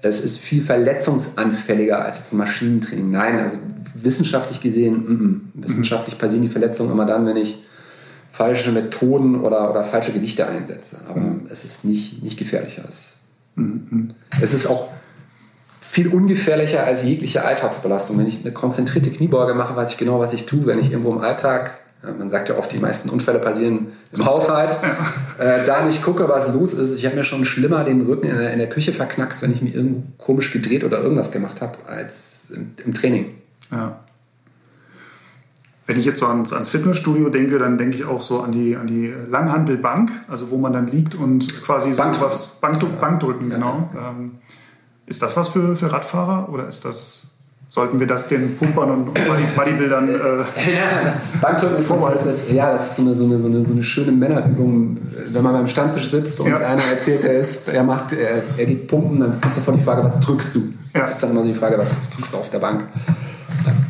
[0.00, 3.10] es ist viel verletzungsanfälliger als jetzt Maschinentraining.
[3.10, 3.58] Nein, also
[3.94, 5.66] wissenschaftlich gesehen, m -m.
[5.68, 7.62] wissenschaftlich passieren die Verletzungen immer dann, wenn ich
[8.30, 10.96] falsche Methoden oder, oder falsche Gewichte einsetze.
[11.10, 11.42] Aber mhm.
[11.50, 12.84] es ist nicht, nicht gefährlicher.
[12.88, 13.11] Es Mhm.
[14.40, 14.88] Es ist auch
[15.80, 18.18] viel ungefährlicher als jegliche Alltagsbelastung.
[18.18, 20.64] Wenn ich eine konzentrierte Kniebeuge mache, weiß ich genau, was ich tue.
[20.66, 21.78] Wenn ich irgendwo im Alltag,
[22.18, 24.70] man sagt ja oft, die meisten Unfälle passieren im Haushalt,
[25.38, 26.96] äh, da nicht gucke, was los ist.
[26.96, 29.62] Ich habe mir schon schlimmer den Rücken in der, in der, Küche verknackst, wenn ich
[29.62, 33.30] mir irgendwo komisch gedreht oder irgendwas gemacht habe, als im, im Training.
[33.70, 34.00] Ja.
[35.86, 38.76] Wenn ich jetzt so ans, ans, Fitnessstudio denke, dann denke ich auch so an die,
[38.76, 42.26] an die Langhandelbank, also wo man dann liegt und quasi so Bankdrücken.
[42.26, 43.56] was Bankdrücken, Bankdrücken ja.
[43.56, 43.90] genau.
[43.94, 44.32] Ähm,
[45.06, 47.32] ist das was für, für Radfahrer oder ist das
[47.72, 49.14] sollten wir das den Pumpern und
[49.56, 50.14] Bodybuildern äh,
[50.74, 53.82] ja, Bankdrücken ist, ist, ja, das ist so eine, so, eine, so, eine, so eine
[53.82, 54.98] schöne Männerübung.
[55.28, 56.58] Wenn man beim Stammtisch sitzt und ja.
[56.58, 60.04] einer erzählt, er, ist, er, macht, er, er geht pumpen, dann kommt sofort die Frage,
[60.04, 60.60] was drückst du?
[60.92, 61.00] Ja.
[61.00, 62.84] Das ist dann immer die Frage, was drückst du auf der Bank?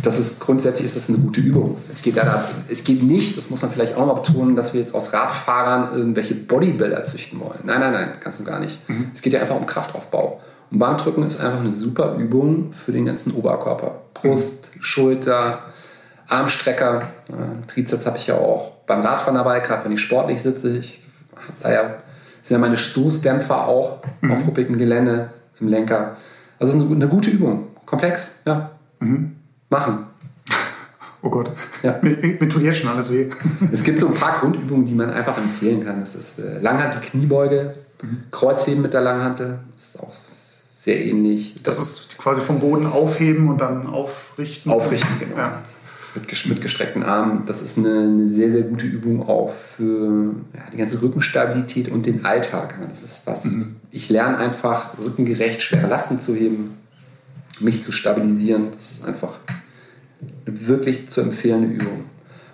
[0.02, 1.76] Das ist grundsätzlich ist das eine gute Übung.
[1.90, 4.80] Es geht, ja, es geht nicht, das muss man vielleicht auch mal betonen, dass wir
[4.80, 7.60] jetzt aus Radfahrern irgendwelche Bodybuilder züchten wollen.
[7.64, 8.88] Nein, nein, nein, ganz und gar nicht.
[8.88, 9.12] Mhm.
[9.14, 10.40] Es geht ja einfach um Kraftaufbau.
[10.70, 14.00] Und Bankdrücken ist einfach eine super Übung für den ganzen Oberkörper.
[14.14, 14.82] Brust, mhm.
[14.82, 15.60] Schulter,
[16.26, 20.76] Armstrecker, äh, Trizeps habe ich ja auch beim Radfahren dabei, gerade wenn ich sportlich sitze.
[20.76, 21.04] Ich
[21.36, 21.82] habe da ja,
[22.42, 24.32] sind ja meine Stoßdämpfer auch mhm.
[24.32, 26.16] auf ruppigem Gelände im Lenker.
[26.58, 27.68] Also es ist eine, eine gute Übung.
[27.86, 28.70] Komplex, ja.
[28.98, 29.36] Mhm
[29.72, 30.06] machen.
[31.24, 31.50] Oh Gott,
[31.84, 31.98] ja.
[32.02, 33.30] mir, mir, tut jetzt schon alles weh.
[33.72, 36.00] Es gibt so ein paar Grundübungen, die man einfach empfehlen kann.
[36.00, 38.24] Das ist äh, Langhantel, Kniebeuge, mhm.
[38.32, 39.60] Kreuzheben mit der Langhantel.
[39.76, 41.62] Das ist auch sehr ähnlich.
[41.62, 44.72] Das, das ist quasi vom Boden aufheben und dann aufrichten.
[44.72, 45.36] Aufrichten, genau.
[45.36, 45.62] Ja.
[46.16, 47.44] Mit, mit, gestreckten Armen.
[47.46, 52.04] Das ist eine, eine, sehr, sehr gute Übung auch für ja, die ganze Rückenstabilität und
[52.04, 52.74] den Alltag.
[52.86, 53.76] Das ist was, mhm.
[53.92, 56.76] ich lerne einfach rückengerecht schwere Lasten zu heben,
[57.60, 58.72] mich zu stabilisieren.
[58.74, 59.38] Das ist einfach
[60.44, 62.04] wirklich zu empfehlende Übung.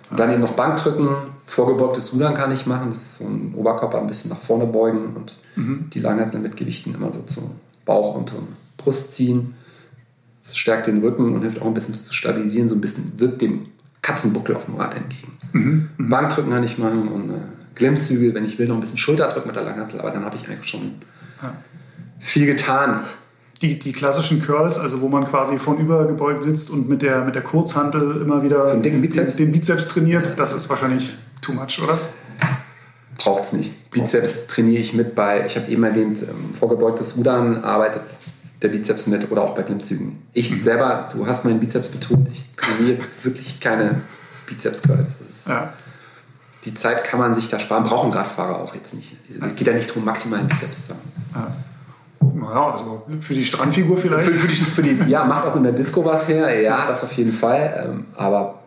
[0.09, 1.09] Und dann eben noch Bankdrücken,
[1.45, 2.89] vorgebeugtes Rudern kann ich machen.
[2.89, 5.89] Das ist so ein Oberkörper ein bisschen nach vorne beugen und mhm.
[5.93, 7.51] die Langhanteln mit Gewichten immer so zum
[7.85, 8.31] Bauch und
[8.77, 9.55] Brust ziehen.
[10.43, 13.41] Das stärkt den Rücken und hilft auch ein bisschen zu stabilisieren, so ein bisschen wirkt
[13.41, 13.67] dem
[14.01, 15.37] Katzenbuckel auf dem Rad entgegen.
[15.53, 15.89] Mhm.
[15.97, 16.09] Mhm.
[16.09, 17.39] Bankdrücken kann ich machen und äh,
[17.75, 20.47] Glimmzüge, wenn ich will, noch ein bisschen Schulterdrücken mit der Langhantel, aber dann habe ich
[20.47, 20.95] eigentlich schon
[21.41, 21.53] ja.
[22.19, 23.01] viel getan
[23.61, 27.35] die, die klassischen Curls, also wo man quasi von übergebeugt sitzt und mit der, mit
[27.35, 29.35] der Kurzhantel immer wieder den Bizeps?
[29.35, 31.99] Den, den, Bizeps trainiert, das ist wahrscheinlich too much, oder?
[33.17, 33.91] Braucht es nicht.
[33.91, 38.03] Bizeps trainiere ich mit bei, ich habe eben erwähnt, ähm, vorgebeugtes Rudern arbeitet
[38.61, 40.21] der Bizeps mit oder auch bei Klimmzügen.
[40.33, 40.55] Ich mhm.
[40.55, 44.01] selber, du hast meinen Bizeps betont, ich trainiere wirklich keine
[44.47, 45.15] Bizeps-Curls.
[45.47, 45.73] Ja.
[46.65, 49.15] Die Zeit kann man sich da sparen, brauchen Radfahrer auch jetzt nicht.
[49.29, 51.01] Es geht ja nicht darum, maximalen Bizeps zu haben.
[51.35, 51.55] Ja.
[52.49, 54.25] Naja, also für die Strandfigur vielleicht.
[54.25, 57.03] Für, für, die, für die, ja, macht auch in der Disco was her, ja, das
[57.03, 57.87] auf jeden Fall.
[57.87, 58.59] Ähm, aber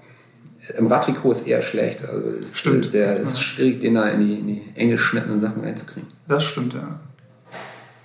[0.78, 2.00] im Radtrikot ist eher schlecht.
[2.08, 2.92] Also ist, stimmt.
[2.92, 3.40] Der ist ja.
[3.40, 6.08] schwierig, den da in die, in die eng geschnittenen Sachen reinzukriegen.
[6.28, 7.00] Das stimmt, ja.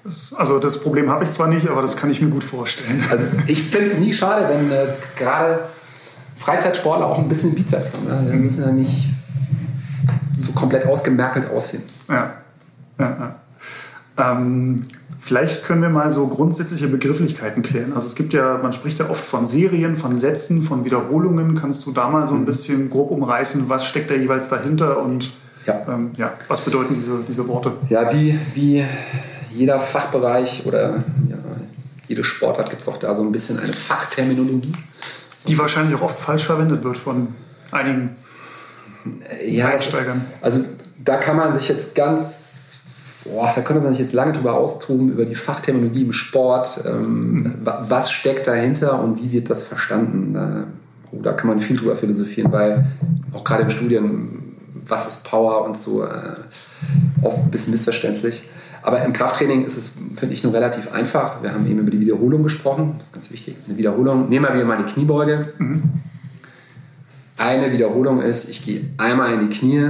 [0.04, 3.04] Das, also das Problem habe ich zwar nicht, aber das kann ich mir gut vorstellen.
[3.12, 4.88] Also ich finde es nie schade, wenn äh,
[5.18, 5.60] gerade
[6.38, 8.08] Freizeitsportler auch ein bisschen Bizeps haben.
[8.08, 8.32] Ne?
[8.32, 9.10] Die müssen ja nicht
[10.38, 11.84] so komplett ausgemerkelt aussehen.
[12.10, 12.34] Ja.
[13.00, 13.36] ja,
[14.18, 14.32] ja.
[14.32, 14.82] Ähm,
[15.28, 17.92] Vielleicht können wir mal so grundsätzliche Begrifflichkeiten klären.
[17.92, 21.54] Also es gibt ja, man spricht ja oft von Serien, von Sätzen, von Wiederholungen.
[21.54, 22.46] Kannst du da mal so ein mhm.
[22.46, 25.30] bisschen grob umreißen, was steckt da jeweils dahinter und
[25.66, 25.86] ja.
[25.90, 27.74] Ähm, ja, was bedeuten diese, diese Worte?
[27.90, 28.86] Ja, wie, wie
[29.52, 31.36] jeder Fachbereich oder ja,
[32.08, 34.72] jede Sportart gibt es auch da so ein bisschen eine Fachterminologie.
[35.46, 37.28] Die wahrscheinlich auch oft falsch verwendet wird von
[37.72, 38.16] einigen
[39.46, 40.22] ja, Einsteigern.
[40.38, 40.64] Ist, also
[41.04, 42.47] da kann man sich jetzt ganz
[43.30, 46.84] boah, da könnte man sich jetzt lange drüber austoben, über die Fachterminologie im Sport.
[46.86, 50.34] Ähm, was steckt dahinter und wie wird das verstanden?
[50.34, 50.64] Da,
[51.12, 52.86] oh, da kann man viel drüber philosophieren, weil
[53.34, 54.30] auch gerade in Studien,
[54.88, 56.36] was ist Power und so, äh,
[57.22, 58.44] oft ein bisschen missverständlich.
[58.84, 61.42] Aber im Krafttraining ist es, finde ich, nur relativ einfach.
[61.44, 62.94] Wir haben eben über die Wiederholung gesprochen.
[62.98, 63.58] Das ist ganz wichtig.
[63.68, 64.30] Eine Wiederholung.
[64.30, 65.54] Nehmen wir mal die Kniebeuge.
[65.58, 65.84] Mhm.
[67.38, 69.90] Eine Wiederholung ist, ich gehe einmal in die Knie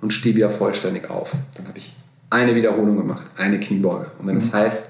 [0.00, 1.32] und stehe wieder vollständig auf.
[1.54, 1.99] Dann habe ich
[2.30, 4.06] eine Wiederholung gemacht, eine Kniebeuge.
[4.18, 4.50] Und wenn es mhm.
[4.52, 4.88] das heißt,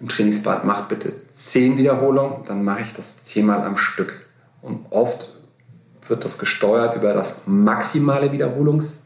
[0.00, 4.22] im Trainingsbad macht bitte zehn Wiederholungen, dann mache ich das zehnmal am Stück.
[4.62, 5.30] Und oft
[6.08, 9.04] wird das gesteuert über das maximale Wiederholungsangebot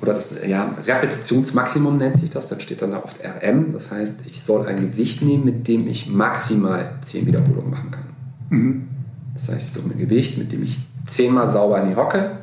[0.00, 3.72] oder das ja, Repetitionsmaximum nennt sich das, dann steht dann da oft RM.
[3.72, 8.04] Das heißt, ich soll ein Gewicht nehmen, mit dem ich maximal 10 Wiederholungen machen kann.
[8.50, 8.88] Mhm.
[9.34, 11.96] Das heißt, ich suche mir ein Gewicht, mit dem ich 10 Mal sauber in die
[11.96, 12.38] Hocke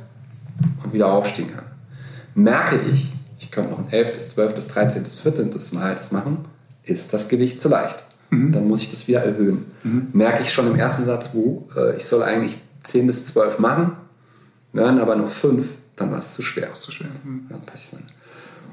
[0.83, 1.63] und wieder aufstehen kann.
[2.35, 3.13] Merke ich
[3.55, 5.49] könnte noch ein 11., 12., 13., 14.
[5.73, 6.45] Mal das machen,
[6.83, 8.03] ist das Gewicht zu leicht.
[8.29, 8.51] Mhm.
[8.51, 9.65] Dann muss ich das wieder erhöhen.
[9.83, 10.09] Mhm.
[10.13, 13.93] Merke ich schon im ersten Satz, wo äh, ich soll eigentlich 10 bis 12 machen,
[14.73, 15.65] werden aber nur 5,
[15.95, 16.73] dann war es zu schwer.
[16.73, 17.09] zu schwer.
[17.23, 17.45] Mhm.
[17.49, 17.61] Dann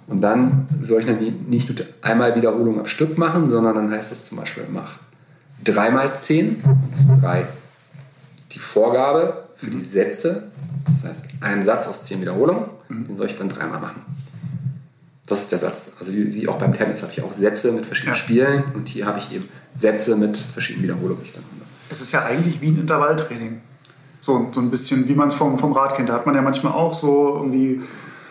[0.08, 1.18] Und dann soll ich dann
[1.48, 4.98] nicht nur einmal Wiederholung am Stück machen, sondern dann heißt es zum Beispiel, mach
[5.64, 7.46] 3 mal 10, das ist 3.
[8.50, 10.48] Die Vorgabe für die Sätze,
[10.86, 13.06] das heißt ein Satz aus 10 Wiederholungen, mhm.
[13.06, 14.04] den soll ich dann dreimal machen.
[15.26, 15.92] Das ist der Satz.
[16.00, 18.20] Also wie, wie auch beim Tennis habe ich auch Sätze mit verschiedenen ja.
[18.20, 21.22] Spielen und hier habe ich eben Sätze mit verschiedenen Wiederholungen.
[21.90, 23.60] Es ist ja eigentlich wie ein Intervalltraining.
[24.20, 26.08] So, so ein bisschen, wie man es vom, vom Rad kennt.
[26.08, 27.82] Da hat man ja manchmal auch so irgendwie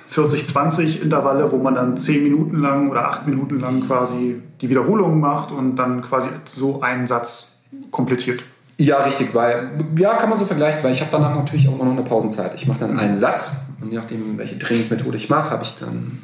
[0.08, 4.70] 40, 20 Intervalle, wo man dann 10 Minuten lang oder 8 Minuten lang quasi die
[4.70, 8.44] Wiederholungen macht und dann quasi so einen Satz komplettiert.
[8.78, 11.86] Ja, richtig, weil, ja, kann man so vergleichen, weil ich habe danach natürlich auch immer
[11.86, 12.54] noch eine Pausenzeit.
[12.56, 16.20] Ich mache dann einen Satz und je nachdem, welche Trainingsmethode ich mache, habe ich dann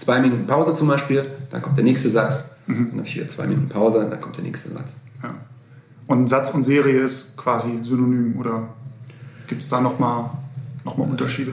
[0.00, 2.88] zwei Minuten Pause zum Beispiel, dann kommt der nächste Satz, mhm.
[2.90, 5.00] dann habe ich wieder zwei Minuten Pause, dann kommt der nächste Satz.
[5.22, 5.34] Ja.
[6.06, 8.68] Und Satz und Serie ist quasi synonym oder
[9.46, 10.30] gibt es da nochmal
[10.84, 11.52] noch mal Unterschiede?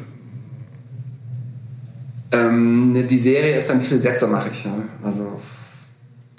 [2.31, 4.65] Ähm, ne, die Serie ist dann, wie viele Sätze mache ich.
[4.65, 4.73] Ja?
[5.03, 5.39] Also,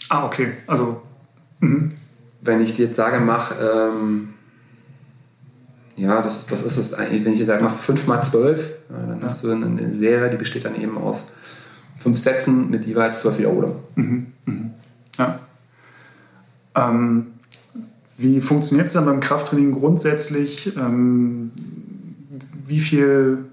[0.09, 0.53] ah, okay.
[0.67, 1.03] Also,
[1.61, 1.91] mh.
[2.43, 4.31] wenn ich dir jetzt sage, mach, ähm,
[5.97, 9.07] ja, das, das ist es eigentlich, wenn ich dir sage, mach 5 mal 12, ja,
[9.07, 9.27] dann ja.
[9.27, 11.29] hast du eine Serie, die besteht dann eben aus
[11.99, 13.77] fünf Sätzen mit jeweils zwölf Wiederholungen.
[13.97, 14.27] Mhm.
[14.47, 14.71] Mhm.
[15.19, 15.39] Ja.
[16.75, 17.27] Ähm,
[18.17, 20.77] wie funktioniert es dann beim Krafttraining grundsätzlich?
[20.77, 21.53] Ähm,
[22.67, 23.45] wie viel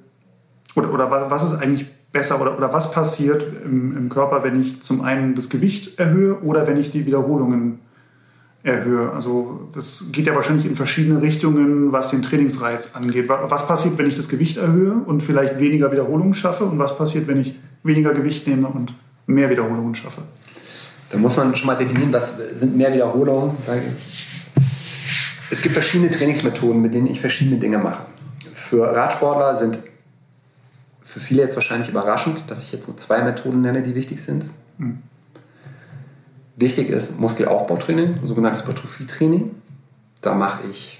[0.75, 4.81] oder, oder was ist eigentlich besser oder, oder was passiert im, im, Körper, wenn ich
[4.81, 7.79] zum einen das Gewicht erhöhe oder wenn ich die Wiederholungen
[8.63, 9.12] erhöhe?
[9.12, 13.29] Also das geht ja wahrscheinlich in verschiedene Richtungen, was den Trainingsreiz angeht.
[13.29, 16.65] Was passiert, wenn ich das Gewicht erhöhe und vielleicht weniger Wiederholungen schaffe?
[16.65, 18.93] Und was passiert, wenn ich weniger Gewicht nehme und
[19.27, 20.21] mehr Wiederholungen schaffe.
[21.09, 23.55] Da muss man schon mal definieren, was sind mehr Wiederholungen.
[25.51, 28.03] Es gibt verschiedene Trainingsmethoden, mit denen ich verschiedene Dinge mache.
[28.53, 29.77] Für Radsportler sind
[31.03, 34.45] für viele jetzt wahrscheinlich überraschend, dass ich jetzt nur zwei Methoden nenne, die wichtig sind.
[34.77, 34.97] Mhm.
[36.57, 39.51] Wichtig ist Muskelaufbautraining, sogenanntes Hypertrophietraining.
[40.21, 40.99] Da mache ich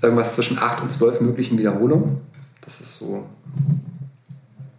[0.00, 2.20] irgendwas zwischen 8 und 12 möglichen Wiederholungen.
[2.60, 3.26] Das ist so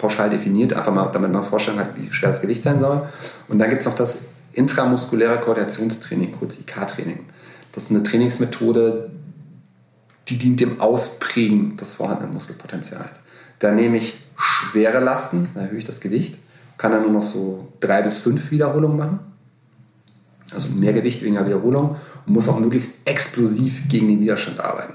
[0.03, 3.03] pauschal definiert, einfach mal, damit man vorstellen hat, wie schwer das Gewicht sein soll.
[3.47, 7.19] Und dann gibt es noch das intramuskuläre Koordinationstraining, kurz IK-Training.
[7.71, 9.09] Das ist eine Trainingsmethode,
[10.27, 13.23] die dient dem Ausprägen des vorhandenen Muskelpotenzials.
[13.59, 16.37] Da nehme ich schwere Lasten, da erhöhe ich das Gewicht,
[16.77, 19.19] kann dann nur noch so drei bis fünf Wiederholungen machen.
[20.53, 24.93] Also mehr Gewicht, weniger Wiederholung und muss auch möglichst explosiv gegen den Widerstand arbeiten.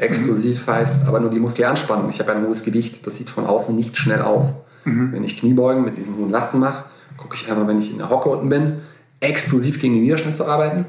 [0.00, 2.08] Explosiv heißt aber nur die Muskelanspannung.
[2.08, 4.62] Ich habe ein hohes Gewicht, das sieht von außen nicht schnell aus.
[4.84, 5.12] Mhm.
[5.12, 6.84] Wenn ich Kniebeugen mit diesen hohen Lasten mache,
[7.18, 8.78] gucke ich einmal, wenn ich in der Hocke unten bin,
[9.20, 10.86] explosiv gegen den Widerstand zu arbeiten.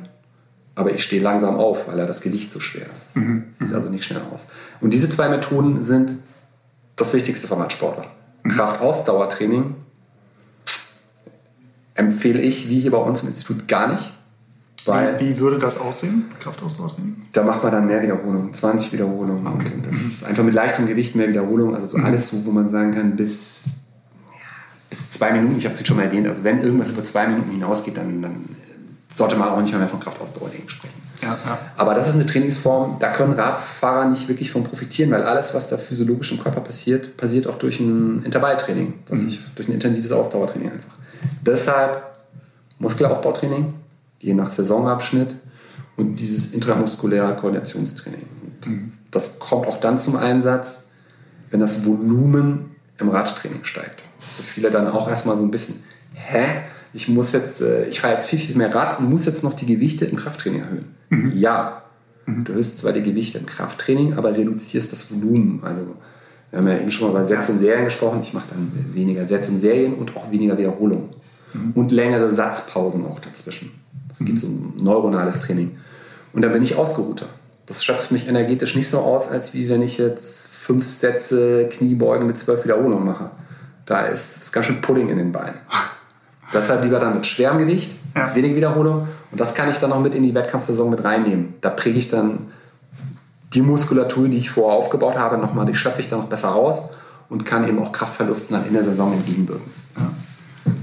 [0.76, 3.18] Aber ich stehe langsam auf, weil er das Gewicht so schwer ist.
[3.18, 3.44] Mhm.
[3.52, 4.48] Sieht also nicht schnell aus.
[4.80, 6.14] Und diese zwei Methoden sind
[6.96, 8.06] das Wichtigste für meinen Sportler.
[8.44, 8.52] Mhm.
[8.52, 9.76] Kraft-Ausdauertraining
[11.96, 14.14] empfehle ich, wie hier bei uns im Institut, gar nicht.
[14.86, 17.16] Weil wie, wie, würde das aussehen, Kraftausdauertraining?
[17.34, 19.46] Da macht man dann mehr Wiederholungen, 20 Wiederholungen.
[19.46, 19.72] Okay.
[19.76, 20.08] Und das mhm.
[20.08, 21.76] ist einfach mit leichtem Gewicht mehr Wiederholungen.
[21.76, 22.06] Also so mhm.
[22.06, 23.64] alles, wo man sagen kann, bis,
[24.90, 25.58] bis zwei Minuten.
[25.58, 26.28] Ich habe es schon mal erwähnt.
[26.28, 28.36] Also wenn irgendwas über zwei Minuten hinausgeht, dann, dann
[29.14, 31.02] sollte man auch nicht mehr von Kraftausdauertraining sprechen.
[31.22, 31.60] Ja, ja.
[31.78, 35.70] Aber das ist eine Trainingsform, da können Radfahrer nicht wirklich von profitieren, weil alles, was
[35.70, 39.28] da physiologisch im Körper passiert, passiert auch durch ein Intervalltraining, mhm.
[39.28, 40.96] ich, durch ein intensives Ausdauertraining einfach.
[41.46, 42.02] Deshalb
[42.80, 43.74] Muskelaufbautraining,
[44.22, 45.36] je nach Saisonabschnitt
[45.98, 48.26] und dieses intramuskuläre Koordinationstraining.
[48.66, 48.94] Mhm.
[49.10, 50.88] Das kommt auch dann zum Einsatz,
[51.50, 54.02] wenn das Volumen im Radtraining steigt.
[54.20, 56.46] So viele dann auch erstmal so ein bisschen, hä?
[56.94, 59.54] Ich muss jetzt, äh, ich fahre jetzt viel, viel mehr Rad und muss jetzt noch
[59.54, 60.96] die Gewichte im Krafttraining erhöhen.
[61.10, 61.32] Mhm.
[61.36, 61.84] Ja,
[62.26, 62.44] mhm.
[62.44, 65.62] du erhöhst zwar die Gewichte im Krafttraining, aber reduzierst das Volumen.
[65.64, 65.96] Also
[66.52, 68.20] wir haben ja eben schon mal über Sätze und Serien gesprochen.
[68.22, 71.10] Ich mache dann weniger Sätze und Serien und auch weniger Wiederholungen.
[71.54, 71.72] Mhm.
[71.74, 73.72] Und längere Satzpausen auch dazwischen.
[74.12, 75.78] Es geht so um neuronales Training.
[76.34, 77.28] Und dann bin ich ausgeruhter.
[77.66, 82.28] Das schöpft mich energetisch nicht so aus, als wie wenn ich jetzt fünf Sätze Kniebeugen
[82.28, 83.32] mit zwölf Wiederholungen mache.
[83.86, 85.56] Da ist, ist ganz schön Pudding in den Beinen.
[86.54, 88.36] Deshalb lieber dann mit schwerem Gewicht, ja.
[88.36, 89.08] wenig Wiederholung.
[89.32, 91.56] Und das kann ich dann noch mit in die Wettkampfsaison mit reinnehmen.
[91.62, 92.52] Da präge ich dann
[93.54, 96.90] die Muskulatur, die ich vorher aufgebaut habe, nochmal, die schöpfe ich dann noch besser raus
[97.30, 99.72] und kann eben auch Kraftverlusten dann in der Saison entgegenwirken.
[99.98, 100.10] Ja.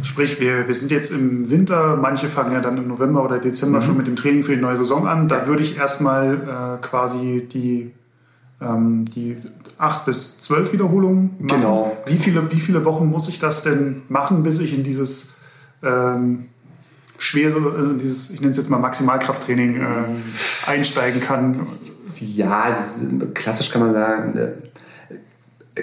[0.03, 3.79] Sprich, wir, wir sind jetzt im Winter, manche fangen ja dann im November oder Dezember
[3.79, 3.83] mhm.
[3.83, 5.29] schon mit dem Training für die neue Saison an.
[5.29, 7.93] Da würde ich erstmal äh, quasi die,
[8.61, 9.37] ähm, die
[9.79, 11.61] 8 bis 12 Wiederholungen machen.
[11.61, 11.97] Genau.
[12.07, 15.39] Wie viele, wie viele Wochen muss ich das denn machen, bis ich in dieses
[15.83, 16.47] ähm,
[17.19, 21.67] schwere, äh, dieses, ich nenne es jetzt mal Maximalkrafttraining äh, einsteigen kann?
[22.21, 22.77] Ja,
[23.35, 24.53] klassisch kann man sagen, äh,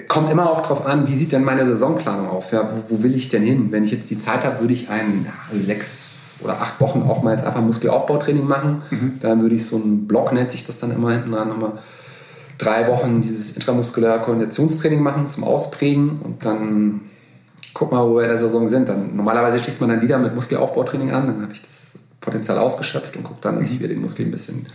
[0.08, 2.52] kommt immer auch darauf an, wie sieht denn meine Saisonplanung auf?
[2.52, 3.72] Ja, wo, wo, will ich denn hin?
[3.72, 6.06] Wenn ich jetzt die Zeit habe, würde ich ein sechs
[6.42, 8.82] oder acht Wochen auch mal jetzt einfach Muskelaufbautraining machen.
[8.90, 9.20] Mhm.
[9.22, 11.74] Dann würde ich so ein Block, nennt sich das dann immer hinten dran, nochmal
[12.58, 17.02] drei Wochen dieses intramuskuläre Koordinationstraining machen zum Ausprägen und dann
[17.74, 18.90] guck mal, wo wir in der Saison sind.
[18.90, 23.16] Dann, normalerweise schließt man dann wieder mit Muskelaufbautraining an, dann habe ich das Potenzial ausgeschöpft
[23.18, 24.66] und gucke dann, dass ich wieder den Muskel ein bisschen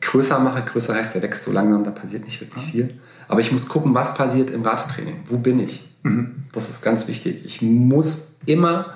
[0.00, 0.62] größer mache.
[0.62, 2.94] Größer heißt, der wächst so langsam, da passiert nicht wirklich viel.
[3.28, 5.20] Aber ich muss gucken, was passiert im Radtraining.
[5.28, 5.88] Wo bin ich?
[6.02, 6.44] Mhm.
[6.52, 7.44] Das ist ganz wichtig.
[7.44, 8.94] Ich muss immer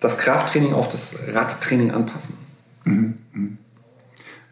[0.00, 2.36] das Krafttraining auf das Radtraining anpassen.
[2.84, 3.18] Mhm.
[3.32, 3.58] mhm.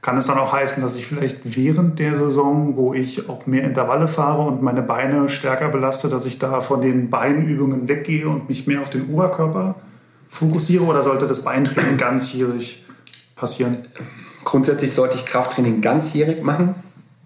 [0.05, 3.65] Kann es dann auch heißen, dass ich vielleicht während der Saison, wo ich auch mehr
[3.65, 8.47] Intervalle fahre und meine Beine stärker belaste, dass ich da von den Beinübungen weggehe und
[8.51, 9.77] mich mehr auf den Oberkörper
[10.29, 10.85] fokussiere?
[10.85, 12.85] Oder sollte das Beintraining ganzjährig
[13.35, 13.79] passieren?
[14.45, 16.75] Grundsätzlich sollte ich Krafttraining ganzjährig machen,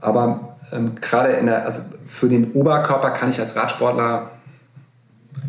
[0.00, 4.31] aber ähm, gerade in der, also für den Oberkörper kann ich als Radsportler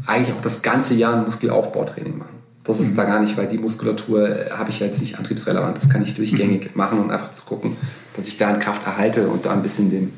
[0.05, 2.39] eigentlich auch das ganze Jahr ein Muskelaufbautraining machen.
[2.63, 2.97] Das ist mhm.
[2.97, 5.77] da gar nicht, weil die Muskulatur äh, habe ich ja jetzt nicht antriebsrelevant.
[5.77, 6.71] Das kann ich durchgängig mhm.
[6.77, 7.75] machen und einfach zu gucken,
[8.15, 10.13] dass ich da in Kraft erhalte und da ein bisschen dem,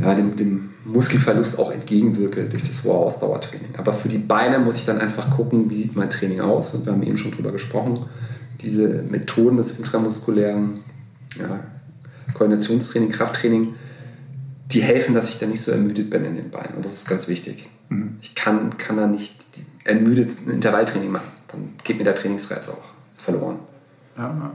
[0.00, 3.76] ja, dem, dem Muskelverlust auch entgegenwirke durch das hohe Ausdauertraining.
[3.76, 6.74] Aber für die Beine muss ich dann einfach gucken, wie sieht mein Training aus.
[6.74, 8.04] Und wir haben eben schon drüber gesprochen.
[8.60, 10.80] Diese Methoden des intramuskulären
[11.38, 11.60] ja,
[12.34, 13.74] Koordinationstraining, Krafttraining,
[14.66, 16.74] die helfen, dass ich dann nicht so ermüdet bin in den Beinen.
[16.76, 17.68] Und das ist ganz wichtig.
[17.88, 18.16] Mhm.
[18.20, 19.44] Ich kann, kann da nicht
[19.84, 21.28] ermüdet ein Intervalltraining machen.
[21.48, 22.84] Dann geht mir der Trainingsreiz auch
[23.16, 23.58] verloren.
[24.16, 24.52] Ja.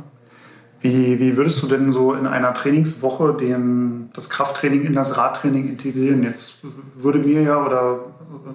[0.82, 5.68] Wie, wie würdest du denn so in einer Trainingswoche den, das Krafttraining in das Radtraining
[5.68, 6.24] integrieren?
[6.24, 8.00] Jetzt würde mir ja oder,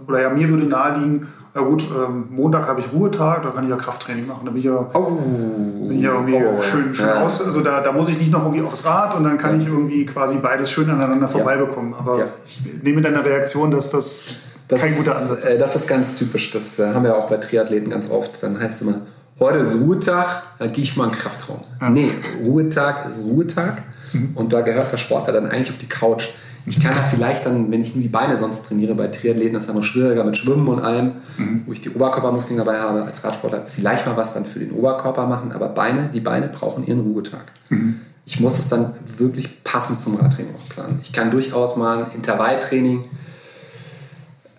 [0.09, 3.71] oder ja, mir würde naheliegen, ja gut, ähm, Montag habe ich Ruhetag, da kann ich
[3.71, 4.41] ja Krafttraining machen.
[4.45, 7.23] Da bin ich ja, oh, bin ich ja irgendwie oh, schön, schön ja.
[7.23, 7.45] aus.
[7.45, 10.05] Also da, da muss ich nicht noch irgendwie aufs Rad und dann kann ich irgendwie
[10.05, 11.95] quasi beides schön aneinander vorbeibekommen.
[11.97, 14.25] Aber ich nehme deine Reaktion, dass das,
[14.67, 15.57] das kein guter Ansatz ist.
[15.57, 16.51] Äh, das ist ganz typisch.
[16.51, 18.43] Das äh, haben wir auch bei Triathleten ganz oft.
[18.43, 19.03] Dann heißt es immer,
[19.39, 21.61] heute ist Ruhetag, da gehe ich mal in den Kraftraum.
[21.81, 21.89] Ja.
[21.89, 22.11] Nee,
[22.45, 23.81] Ruhetag ist Ruhetag.
[24.13, 24.33] Mhm.
[24.35, 26.31] Und da gehört der Sportler dann eigentlich auf die Couch.
[26.67, 29.65] Ich kann da vielleicht dann, wenn ich nur die Beine sonst trainiere, bei Triathleten, das
[29.65, 31.63] ist ja noch schwieriger mit Schwimmen und allem, mhm.
[31.67, 35.27] wo ich die Oberkörpermuskeln dabei habe als Radsportler, vielleicht mal was dann für den Oberkörper
[35.27, 37.45] machen, aber Beine, die Beine brauchen ihren Ruhetag.
[37.69, 38.01] Mhm.
[38.27, 41.01] Ich muss es dann wirklich passend zum Radtraining auch planen.
[41.03, 43.05] Ich kann durchaus mal Intervalltraining,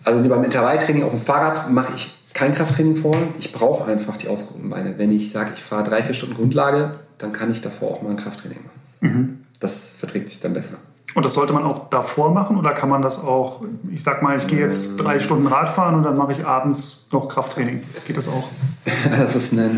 [0.04, 3.16] also beim Intervalltraining auf dem Fahrrad mache ich kein Krafttraining vor.
[3.40, 4.98] Ich brauche einfach die ausgeruhten Beine.
[4.98, 8.10] Wenn ich sage, ich fahre drei, vier Stunden Grundlage, dann kann ich davor auch mal
[8.10, 8.80] ein Krafttraining machen.
[9.00, 9.40] Mhm.
[9.58, 10.76] Das verträgt sich dann besser.
[11.14, 14.36] Und das sollte man auch davor machen oder kann man das auch, ich sag mal,
[14.36, 17.82] ich gehe jetzt drei Stunden Radfahren und dann mache ich abends noch Krafttraining.
[18.06, 18.48] Geht das auch?
[19.18, 19.70] Das ist eine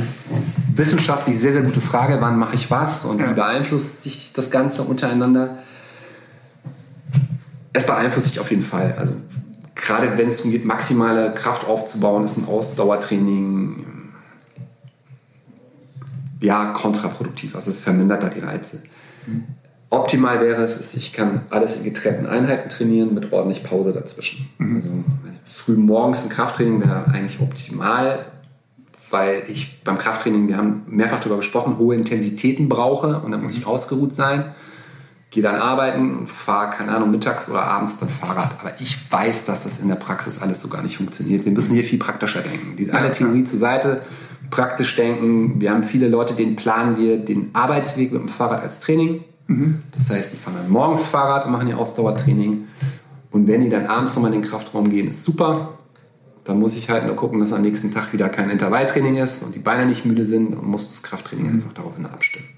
[0.75, 2.19] wissenschaftlich sehr, sehr gute Frage.
[2.21, 3.31] Wann mache ich was und ja.
[3.31, 5.59] wie beeinflusst sich das Ganze untereinander?
[7.73, 8.95] Es beeinflusst sich auf jeden Fall.
[8.99, 9.13] Also
[9.75, 13.87] gerade wenn es darum geht, maximale Kraft aufzubauen, ist ein Ausdauertraining
[16.41, 17.55] ja kontraproduktiv.
[17.55, 18.83] Also es vermindert da die Reize.
[19.91, 24.49] Optimal wäre es, ich kann alles in getrennten Einheiten trainieren mit ordentlich Pause dazwischen.
[24.59, 24.77] Mhm.
[24.77, 24.89] Also
[25.47, 28.27] früh morgens ein Krafttraining wäre eigentlich optimal,
[29.11, 33.57] weil ich beim Krafttraining, wir haben mehrfach darüber gesprochen, hohe Intensitäten brauche und dann muss
[33.57, 33.73] ich mhm.
[33.73, 34.45] ausgeruht sein.
[35.31, 38.61] Gehe dann arbeiten und fahre, keine Ahnung, mittags oder abends dann Fahrrad.
[38.61, 41.45] Aber ich weiß, dass das in der Praxis alles so gar nicht funktioniert.
[41.45, 42.77] Wir müssen hier viel praktischer denken.
[42.77, 44.01] Die alle Theorie zur Seite,
[44.51, 45.61] praktisch denken.
[45.61, 49.83] Wir haben viele Leute, denen planen wir den Arbeitsweg mit dem Fahrrad als Training Mhm.
[49.93, 52.69] Das heißt, die fahren dann morgens Fahrrad und machen ihr Ausdauertraining.
[53.31, 55.71] Und wenn die dann abends nochmal in den Kraftraum gehen, ist super.
[56.45, 59.55] Dann muss ich halt nur gucken, dass am nächsten Tag wieder kein Intervalltraining ist und
[59.55, 61.55] die Beine nicht müde sind und muss das Krafttraining mhm.
[61.55, 62.49] einfach daraufhin abstimmen.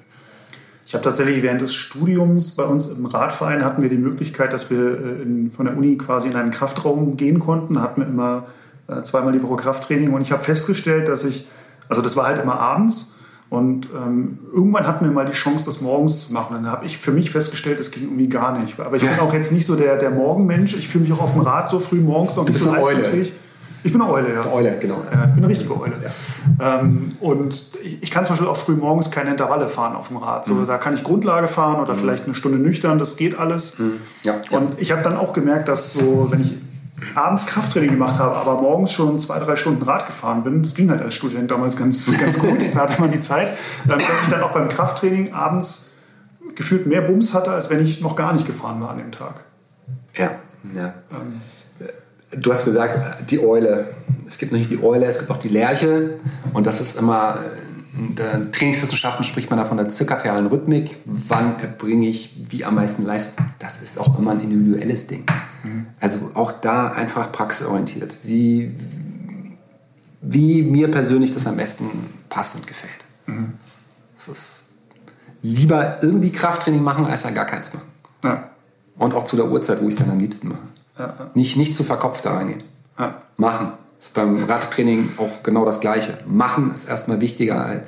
[0.87, 4.71] Ich habe tatsächlich während des Studiums bei uns im Radverein hatten wir die Möglichkeit, dass
[4.71, 7.75] wir äh, in, von der Uni quasi in einen Kraftraum gehen konnten.
[7.75, 8.47] Da hatten wir immer
[8.89, 11.47] äh, zweimal die Woche Krafttraining und ich habe festgestellt, dass ich,
[11.89, 13.20] also das war halt immer abends
[13.51, 16.55] und ähm, irgendwann hatten wir mal die Chance, das morgens zu machen.
[16.55, 18.79] Dann habe ich für mich festgestellt, das ging irgendwie gar nicht.
[18.79, 20.77] Aber ich bin auch jetzt nicht so der, der Morgenmensch.
[20.77, 23.33] Ich fühle mich auch auf dem Rad so früh morgens noch nicht so leistungsfähig.
[23.83, 24.43] Ich bin eine Eule, ja.
[24.43, 25.03] Eine Eule, genau.
[25.13, 25.95] Ja, ich bin eine richtige Eule.
[26.01, 26.81] Ja.
[26.81, 30.19] Ähm, und ich, ich, kann zum Beispiel auch früh morgens keine Intervalle fahren auf dem
[30.19, 30.45] Rad.
[30.45, 30.67] So, mhm.
[30.69, 31.99] Da kann ich Grundlage fahren oder mhm.
[31.99, 33.81] vielleicht eine Stunde nüchtern, das geht alles.
[33.81, 33.95] Mhm.
[34.23, 36.55] Ja, und ich habe dann auch gemerkt, dass so, wenn ich
[37.15, 40.63] abends Krafttraining gemacht habe, aber morgens schon zwei, drei Stunden Rad gefahren bin.
[40.63, 42.59] Das ging halt als Student damals ganz, ganz gut.
[42.75, 43.53] da hatte man die Zeit.
[43.85, 45.93] Ähm, dass ich dann auch beim Krafttraining abends
[46.55, 49.35] gefühlt mehr Bums hatte, als wenn ich noch gar nicht gefahren war an dem Tag.
[50.15, 50.33] Ja,
[50.75, 50.95] ja.
[51.13, 51.41] Ähm,
[52.41, 53.87] du hast gesagt, die Eule.
[54.27, 56.19] Es gibt nicht die Eule, es gibt auch die Lerche.
[56.53, 57.39] Und das ist immer,
[57.97, 60.97] in der Trainingswissenschaften spricht man da von der zirkadialen Rhythmik.
[61.05, 63.47] Wann erbringe ich wie am meisten Leistung?
[63.59, 65.25] Das ist auch immer ein individuelles Ding.
[65.65, 65.87] Mhm.
[65.99, 68.15] Also auch da einfach praxisorientiert.
[68.23, 68.75] Wie,
[70.21, 71.87] wie mir persönlich das am besten
[72.29, 72.93] passt und gefällt.
[73.27, 73.55] Mhm.
[74.17, 74.69] Das ist
[75.43, 77.89] lieber irgendwie Krafttraining machen, als dann gar keins machen.
[78.23, 78.51] Ja.
[78.99, 80.59] Und auch zu der Uhrzeit, wo ich es dann am liebsten mache.
[80.99, 81.31] Ja, ja.
[81.35, 82.63] Nicht, nicht zu verkopft da reingehen.
[83.37, 83.73] Machen.
[84.01, 86.17] Ist beim Radtraining auch genau das Gleiche.
[86.27, 87.85] Machen ist erstmal wichtiger als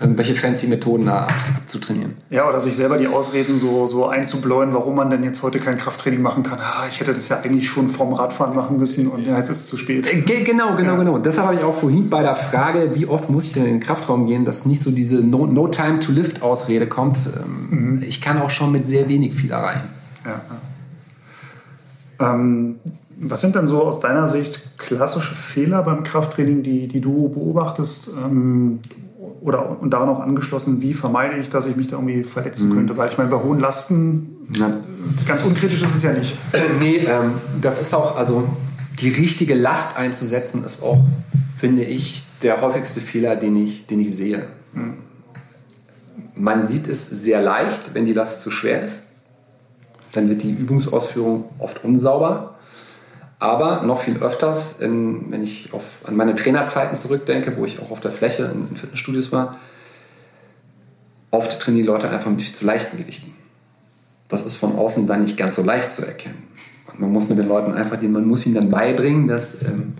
[0.00, 1.26] irgendwelche fancy Methoden da
[1.56, 2.14] abzutrainieren.
[2.30, 5.76] Ja, oder sich selber die Ausreden so, so einzubläuen, warum man denn jetzt heute kein
[5.76, 6.58] Krafttraining machen kann.
[6.60, 9.60] Ah, ich hätte das ja eigentlich schon vorm Radfahren machen müssen und ja, jetzt ist
[9.60, 10.12] es zu spät.
[10.12, 10.98] Äh, genau, genau, ja.
[10.98, 11.18] genau.
[11.18, 13.80] Deshalb habe ich auch vorhin bei der Frage, wie oft muss ich denn in den
[13.80, 17.16] Kraftraum gehen, dass nicht so diese No, no Time to Lift Ausrede kommt.
[17.16, 18.02] Ähm, mhm.
[18.02, 19.88] Ich kann auch schon mit sehr wenig viel erreichen.
[20.24, 22.34] Ja.
[22.34, 22.76] Ähm,
[23.20, 28.10] was sind denn so aus deiner Sicht klassische Fehler beim Krafttraining, die, die du beobachtest?
[28.24, 28.80] Ähm,
[29.40, 32.74] oder und daran auch angeschlossen, wie vermeide ich, dass ich mich da irgendwie verletzen mhm.
[32.74, 32.96] könnte?
[32.96, 34.70] Weil ich meine, bei hohen Lasten, ja.
[35.26, 36.34] ganz unkritisch ist es ja nicht.
[36.52, 38.48] Äh, nee, ähm, das ist auch, also
[39.00, 41.00] die richtige Last einzusetzen, ist auch,
[41.58, 44.48] finde ich, der häufigste Fehler, den ich, den ich sehe.
[44.72, 44.94] Mhm.
[46.34, 49.02] Man sieht es sehr leicht, wenn die Last zu schwer ist.
[50.12, 52.57] Dann wird die Übungsausführung oft unsauber.
[53.38, 57.90] Aber noch viel öfters, in, wenn ich auf, an meine Trainerzeiten zurückdenke, wo ich auch
[57.90, 59.56] auf der Fläche in, in Fitnessstudios war,
[61.30, 63.32] oft trainieren die Leute einfach mit viel zu leichten Gewichten.
[64.28, 66.42] Das ist von außen dann nicht ganz so leicht zu erkennen.
[66.88, 69.94] Und man muss mit den Leuten einfach, man muss ihnen dann beibringen, dass ähm,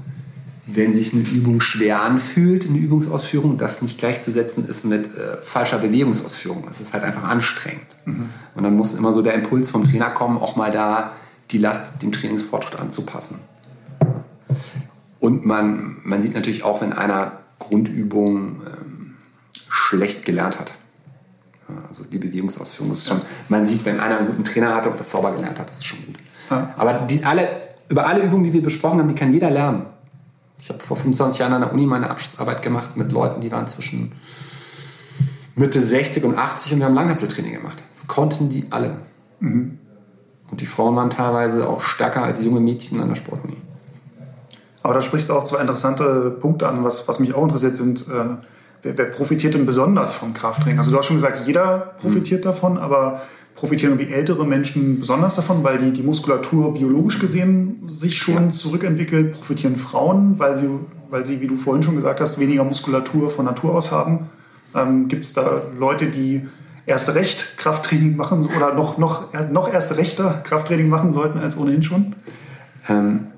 [0.66, 5.78] wenn sich eine Übung schwer anfühlt, eine Übungsausführung, das nicht gleichzusetzen ist mit äh, falscher
[5.78, 6.64] Bewegungsausführung.
[6.70, 7.86] Es ist halt einfach anstrengend.
[8.04, 8.28] Mhm.
[8.54, 11.12] Und dann muss immer so der Impuls vom Trainer kommen, auch mal da
[11.50, 13.40] die Last dem Trainingsfortschritt anzupassen.
[15.20, 19.16] Und man, man sieht natürlich auch, wenn einer Grundübungen ähm,
[19.68, 20.72] schlecht gelernt hat.
[21.88, 25.10] Also die Bewegungsausführung ist schon, man sieht, wenn einer einen guten Trainer hatte und das
[25.10, 26.16] sauber gelernt hat, das ist schon gut.
[26.50, 26.72] Ja.
[26.78, 27.46] Aber die, alle,
[27.88, 29.84] über alle Übungen, die wir besprochen haben, die kann jeder lernen.
[30.58, 33.66] Ich habe vor 25 Jahren an der Uni meine Abschlussarbeit gemacht mit Leuten, die waren
[33.66, 34.12] zwischen
[35.56, 37.82] Mitte 60 und 80 und wir haben Langhanteltraining gemacht.
[37.92, 38.98] Das konnten die alle.
[39.40, 39.78] Mhm.
[40.50, 43.56] Und die Frauen waren teilweise auch stärker als junge Mädchen an der Sportuni.
[44.82, 48.02] Aber da sprichst du auch zwei interessante Punkte an, was, was mich auch interessiert sind.
[48.08, 48.36] Äh,
[48.82, 50.78] wer, wer, profitiert denn besonders vom Krafttraining?
[50.78, 52.48] Also du hast schon gesagt, jeder profitiert mhm.
[52.48, 53.20] davon, aber
[53.54, 58.50] profitieren wie ältere Menschen besonders davon, weil die, die Muskulatur biologisch gesehen sich schon ja.
[58.50, 59.32] zurückentwickelt?
[59.32, 60.68] Profitieren Frauen, weil sie,
[61.10, 64.30] weil sie, wie du vorhin schon gesagt hast, weniger Muskulatur von Natur aus haben?
[64.74, 66.46] Ähm, Gibt es da Leute, die
[66.88, 71.82] erst recht Krafttraining machen oder noch, noch, noch erst rechter Krafttraining machen sollten als ohnehin
[71.82, 72.16] schon?
[72.88, 73.28] Ähm,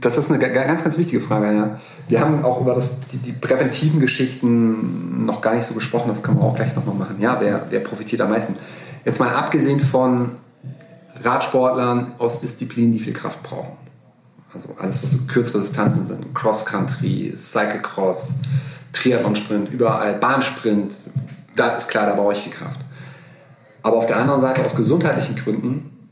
[0.00, 1.54] das ist eine ganz, ganz wichtige Frage.
[1.54, 1.80] Ja.
[2.08, 6.08] Wir haben auch über das, die, die, präventiven Geschichten noch gar nicht so gesprochen.
[6.08, 7.16] Das können wir auch gleich nochmal machen.
[7.18, 8.56] Ja, wer, wer profitiert am meisten?
[9.04, 10.30] Jetzt mal abgesehen von
[11.20, 13.76] Radsportlern aus Disziplinen, die viel Kraft brauchen.
[14.54, 16.34] Also alles, was so kürzere Distanzen sind.
[16.34, 18.40] Cross-Country, Cyclecross,
[18.92, 20.94] Triathlon-Sprint, überall, Bahnsprint,
[21.56, 22.80] da ist klar, da brauche ich viel Kraft.
[23.82, 26.10] Aber auf der anderen Seite aus gesundheitlichen Gründen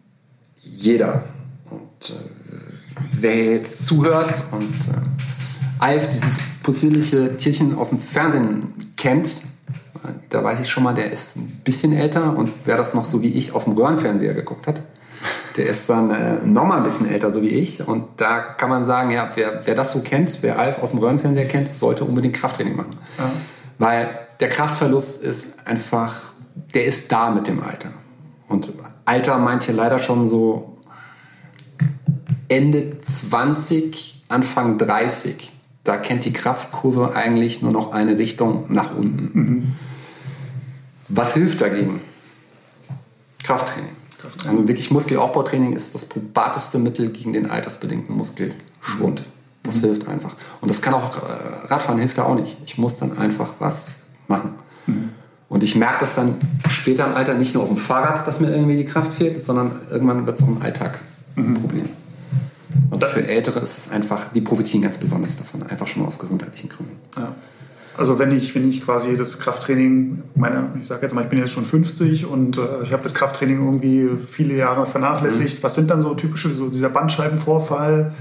[0.62, 1.24] jeder.
[1.70, 9.42] Und äh, wer jetzt zuhört und äh, Alf, dieses possierliche Tierchen aus dem Fernsehen kennt,
[10.30, 13.22] da weiß ich schon mal, der ist ein bisschen älter und wer das noch so
[13.22, 14.82] wie ich auf dem Röhrenfernseher geguckt hat,
[15.56, 17.86] der ist dann äh, nochmal ein bisschen älter, so wie ich.
[17.86, 20.98] Und da kann man sagen, ja, wer, wer das so kennt, wer Alf aus dem
[20.98, 22.98] Röhrenfernseher kennt, sollte unbedingt Krafttraining machen.
[23.18, 23.30] Ja.
[23.78, 24.08] Weil
[24.40, 26.14] der Kraftverlust ist einfach,
[26.74, 27.90] der ist da mit dem Alter.
[28.48, 28.72] Und
[29.04, 30.78] Alter meint hier leider schon so
[32.48, 35.52] Ende 20, Anfang 30.
[35.82, 39.30] Da kennt die Kraftkurve eigentlich nur noch eine Richtung nach unten.
[39.32, 39.72] Mhm.
[41.08, 42.00] Was hilft dagegen?
[43.42, 43.90] Krafttraining.
[44.18, 44.56] Krafttraining.
[44.56, 49.24] Also wirklich Muskelaufbautraining ist das probateste Mittel gegen den altersbedingten Muskelschwund.
[49.62, 49.80] Das mhm.
[49.80, 50.34] hilft einfach.
[50.60, 52.56] Und das kann auch, äh, Radfahren hilft da auch nicht.
[52.64, 54.50] Ich muss dann einfach was machen.
[54.86, 55.10] Mhm.
[55.48, 56.34] Und ich merke das dann
[56.68, 59.70] später im Alter nicht nur auf dem Fahrrad, dass mir irgendwie die Kraft fehlt, sondern
[59.90, 60.98] irgendwann wird es auch im Alltag
[61.36, 61.54] ein mhm.
[61.54, 61.88] Problem.
[62.90, 66.70] Also für Ältere ist es einfach, die profitieren ganz besonders davon, einfach schon aus gesundheitlichen
[66.70, 66.96] Gründen.
[67.16, 67.34] Ja.
[67.96, 71.38] Also wenn ich, wenn ich quasi das Krafttraining, meine, ich sage jetzt mal, ich bin
[71.38, 75.58] jetzt schon 50 und äh, ich habe das Krafttraining irgendwie viele Jahre vernachlässigt.
[75.58, 75.62] Mhm.
[75.62, 78.12] Was sind dann so typische, so dieser Bandscheibenvorfall,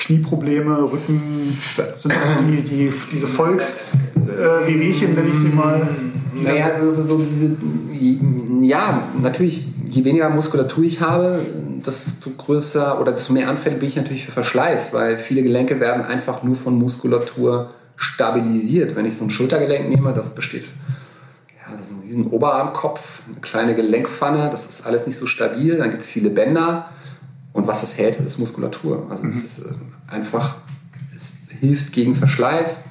[0.00, 1.20] Knieprobleme, Rücken,
[1.96, 5.86] sind das so die, die, diese Volkswehwehchen, äh, nenne ich sie mal?
[6.42, 7.56] Naja, also so diese,
[8.60, 11.38] ja, natürlich, je weniger Muskulatur ich habe,
[11.86, 16.02] desto größer oder desto mehr anfällig bin ich natürlich für Verschleiß, weil viele Gelenke werden
[16.02, 18.96] einfach nur von Muskulatur stabilisiert.
[18.96, 23.40] Wenn ich so ein Schultergelenk nehme, das besteht, ja, das ist ein riesen Oberarmkopf, eine
[23.40, 26.88] kleine Gelenkpfanne, das ist alles nicht so stabil, dann gibt es viele Bänder
[27.52, 29.06] und was das hält, ist Muskulatur.
[29.10, 29.32] Also mhm.
[29.32, 29.74] es ist äh,
[30.10, 30.56] einfach,
[31.14, 32.82] es hilft gegen Verschleiß.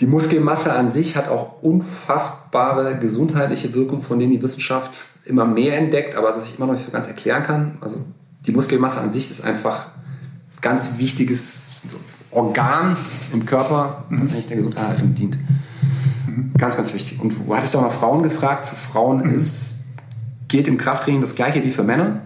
[0.00, 4.92] Die Muskelmasse an sich hat auch unfassbare gesundheitliche Wirkung, von denen die Wissenschaft
[5.24, 7.78] immer mehr entdeckt, aber was ich immer noch nicht so ganz erklären kann.
[7.80, 8.04] Also
[8.46, 9.86] die Muskelmasse an sich ist einfach
[10.60, 11.70] ganz wichtiges
[12.30, 12.96] Organ
[13.32, 15.38] im Körper, das eigentlich der Gesundheit dient.
[16.58, 17.20] Ganz, ganz wichtig.
[17.20, 18.68] Und du hattest auch mal Frauen gefragt.
[18.68, 19.34] Für Frauen mhm.
[19.34, 19.84] ist,
[20.48, 22.22] gilt im Krafttraining das gleiche wie für Männer.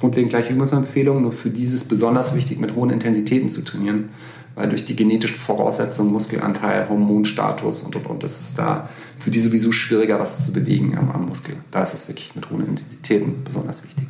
[0.00, 4.10] Grundlegend gleiche Übungsempfehlungen, nur für dieses besonders wichtig, mit hohen Intensitäten zu trainieren.
[4.54, 8.88] Weil durch die genetischen Voraussetzungen, Muskelanteil, Hormonstatus und und und, ist es da
[9.18, 11.54] für die sowieso schwieriger, was zu bewegen am, am Muskel.
[11.70, 14.06] Da ist es wirklich mit hohen Intensitäten besonders wichtig.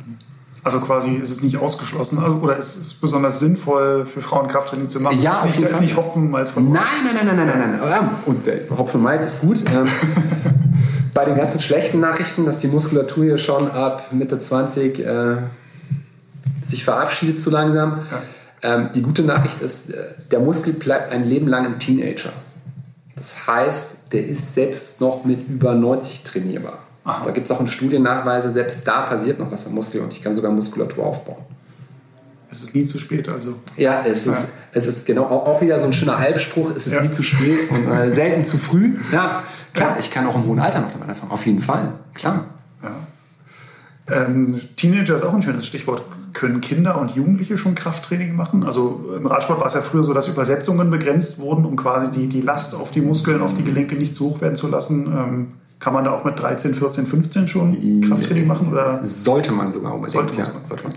[0.67, 4.89] Also quasi ist es nicht ausgeschlossen also, oder ist es besonders sinnvoll für Frauen Krafttraining
[4.89, 5.21] zu machen?
[5.21, 8.09] Ja, ist nicht, ist nicht Hopfen, Malz von Nein, nein, nein, nein, nein, nein, nein.
[8.25, 9.59] Und äh, Hopfen, Malz ist gut.
[9.73, 9.87] Ähm,
[11.13, 15.37] bei den ganzen schlechten Nachrichten, dass die Muskulatur hier schon ab Mitte 20 äh,
[16.69, 17.99] sich verabschiedet zu langsam.
[18.11, 18.21] Ja.
[18.75, 19.97] Ähm, die gute Nachricht ist, äh,
[20.31, 22.31] der Muskel bleibt ein Leben lang ein Teenager.
[23.15, 26.79] Das heißt, der ist selbst noch mit über 90 trainierbar.
[27.03, 27.23] Aha.
[27.25, 30.23] Da gibt es auch in Studiennachweise, selbst da passiert noch was am Muskel und ich
[30.23, 31.37] kann sogar Muskulatur aufbauen.
[32.49, 33.55] Es ist nie zu spät, also.
[33.75, 34.31] Ja, es, ja.
[34.31, 37.01] Ist, es ist genau auch wieder so ein schöner Halbspruch, es ist ja.
[37.01, 38.95] nie zu spät und äh, selten zu früh.
[39.11, 39.43] Ja,
[39.73, 39.99] klar, ja.
[39.99, 42.45] ich kann auch im hohen Alter noch damit anfangen, auf jeden Fall, klar.
[44.09, 46.03] Ähm, Teenager ist auch ein schönes Stichwort.
[46.37, 48.63] Können Kinder und Jugendliche schon Krafttraining machen?
[48.63, 52.27] Also im Radsport war es ja früher so, dass Übersetzungen begrenzt wurden, um quasi die,
[52.27, 55.07] die Last auf die Muskeln, auf die Gelenke nicht zu hoch werden zu lassen.
[55.07, 55.47] Ähm,
[55.79, 58.71] kann man da auch mit 13, 14, 15 schon Krafttraining machen?
[58.71, 59.03] Oder?
[59.03, 60.63] Sollte man sogar unbedingt, sollte man.
[60.63, 60.93] Sollte man.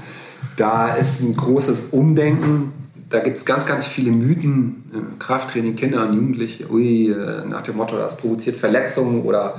[0.58, 2.72] Da ist ein großes Umdenken.
[3.08, 5.16] Da gibt es ganz, ganz viele Mythen.
[5.18, 9.54] Krafttraining, Kinder und Jugendliche, ui, äh, nach dem Motto, das provoziert Verletzungen oder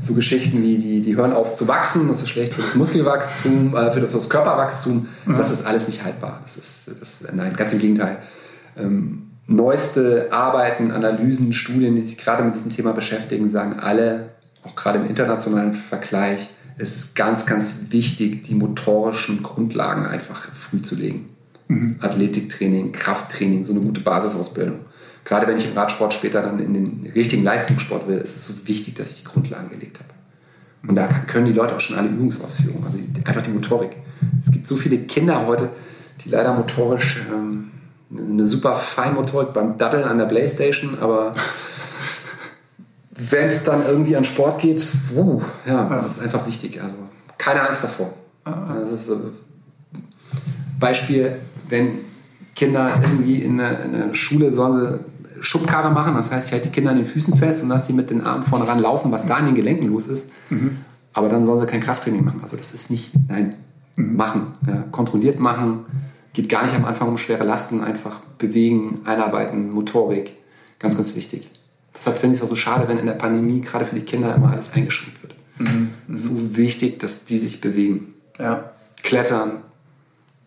[0.00, 3.76] so Geschichten wie, die, die hören auf zu wachsen, das ist schlecht für das Muskelwachstum,
[3.76, 5.08] äh, für das Körperwachstum.
[5.26, 5.36] Ja.
[5.36, 6.40] Das ist alles nicht haltbar.
[6.42, 8.18] Das ist, das, nein, ganz im Gegenteil.
[8.76, 14.30] Ähm, neueste Arbeiten, Analysen, Studien, die sich gerade mit diesem Thema beschäftigen, sagen alle,
[14.64, 20.82] auch gerade im internationalen Vergleich, es ist ganz, ganz wichtig, die motorischen Grundlagen einfach früh
[20.82, 21.30] zu legen.
[21.68, 21.96] Mhm.
[22.00, 24.80] Athletiktraining, Krafttraining, so eine gute Basisausbildung.
[25.26, 28.68] Gerade wenn ich im Radsport später dann in den richtigen Leistungssport will, ist es so
[28.68, 30.10] wichtig, dass ich die Grundlagen gelegt habe.
[30.88, 33.90] Und da können die Leute auch schon alle Übungsausführungen, also einfach die Motorik.
[34.44, 35.70] Es gibt so viele Kinder heute,
[36.24, 37.72] die leider motorisch ähm,
[38.16, 41.32] eine super Feinmotorik beim Daddeln an der Playstation, aber
[43.10, 46.80] wenn es dann irgendwie an Sport geht, uh, ja, das ist einfach wichtig.
[46.80, 46.98] Also
[47.36, 48.14] keine Angst davor.
[48.44, 49.16] Das ist äh,
[50.78, 51.34] Beispiel,
[51.68, 51.98] wenn
[52.54, 56.90] Kinder irgendwie in der Schule sollen sie Schubkarre machen, das heißt, ich halte die Kinder
[56.90, 59.38] an den Füßen fest und lasse sie mit den Armen vorne ran laufen, was da
[59.38, 60.30] in den Gelenken los ist.
[60.50, 60.78] Mhm.
[61.12, 62.40] Aber dann sollen sie kein Krafttraining machen.
[62.42, 63.54] Also das ist nicht, nein,
[63.96, 64.16] mhm.
[64.16, 64.54] machen.
[64.66, 65.86] Ja, kontrolliert machen.
[66.32, 70.34] Geht gar nicht am Anfang um schwere Lasten, einfach bewegen, einarbeiten, Motorik.
[70.78, 71.50] Ganz, ganz wichtig.
[71.94, 74.34] Deshalb finde ich es auch so schade, wenn in der Pandemie gerade für die Kinder
[74.34, 75.34] immer alles eingeschränkt wird.
[75.58, 75.90] Mhm.
[76.14, 78.14] So wichtig, dass die sich bewegen.
[78.38, 78.70] Ja.
[79.02, 79.62] Klettern.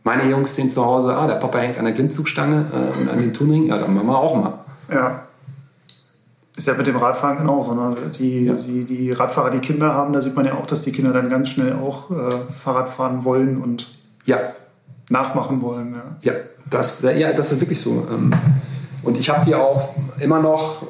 [0.04, 3.20] Meine Jungs sehen zu Hause, ah, der Papa hängt an der Klimmzugstange äh, und an
[3.20, 4.54] den Turnring, ja, dann machen wir auch mal.
[4.92, 5.24] Ja.
[6.56, 7.74] Ist ja mit dem Radfahren genauso.
[7.74, 7.96] Ne?
[8.18, 8.54] Die, ja.
[8.54, 11.30] die, die Radfahrer, die Kinder haben, da sieht man ja auch, dass die Kinder dann
[11.30, 13.88] ganz schnell auch äh, Fahrrad fahren wollen und
[14.26, 14.40] ja.
[15.10, 15.96] nachmachen wollen.
[16.22, 18.08] Ja, ja das, ja, das ist wirklich so.
[18.12, 18.32] Ähm,
[19.04, 20.84] und ich habe die auch immer noch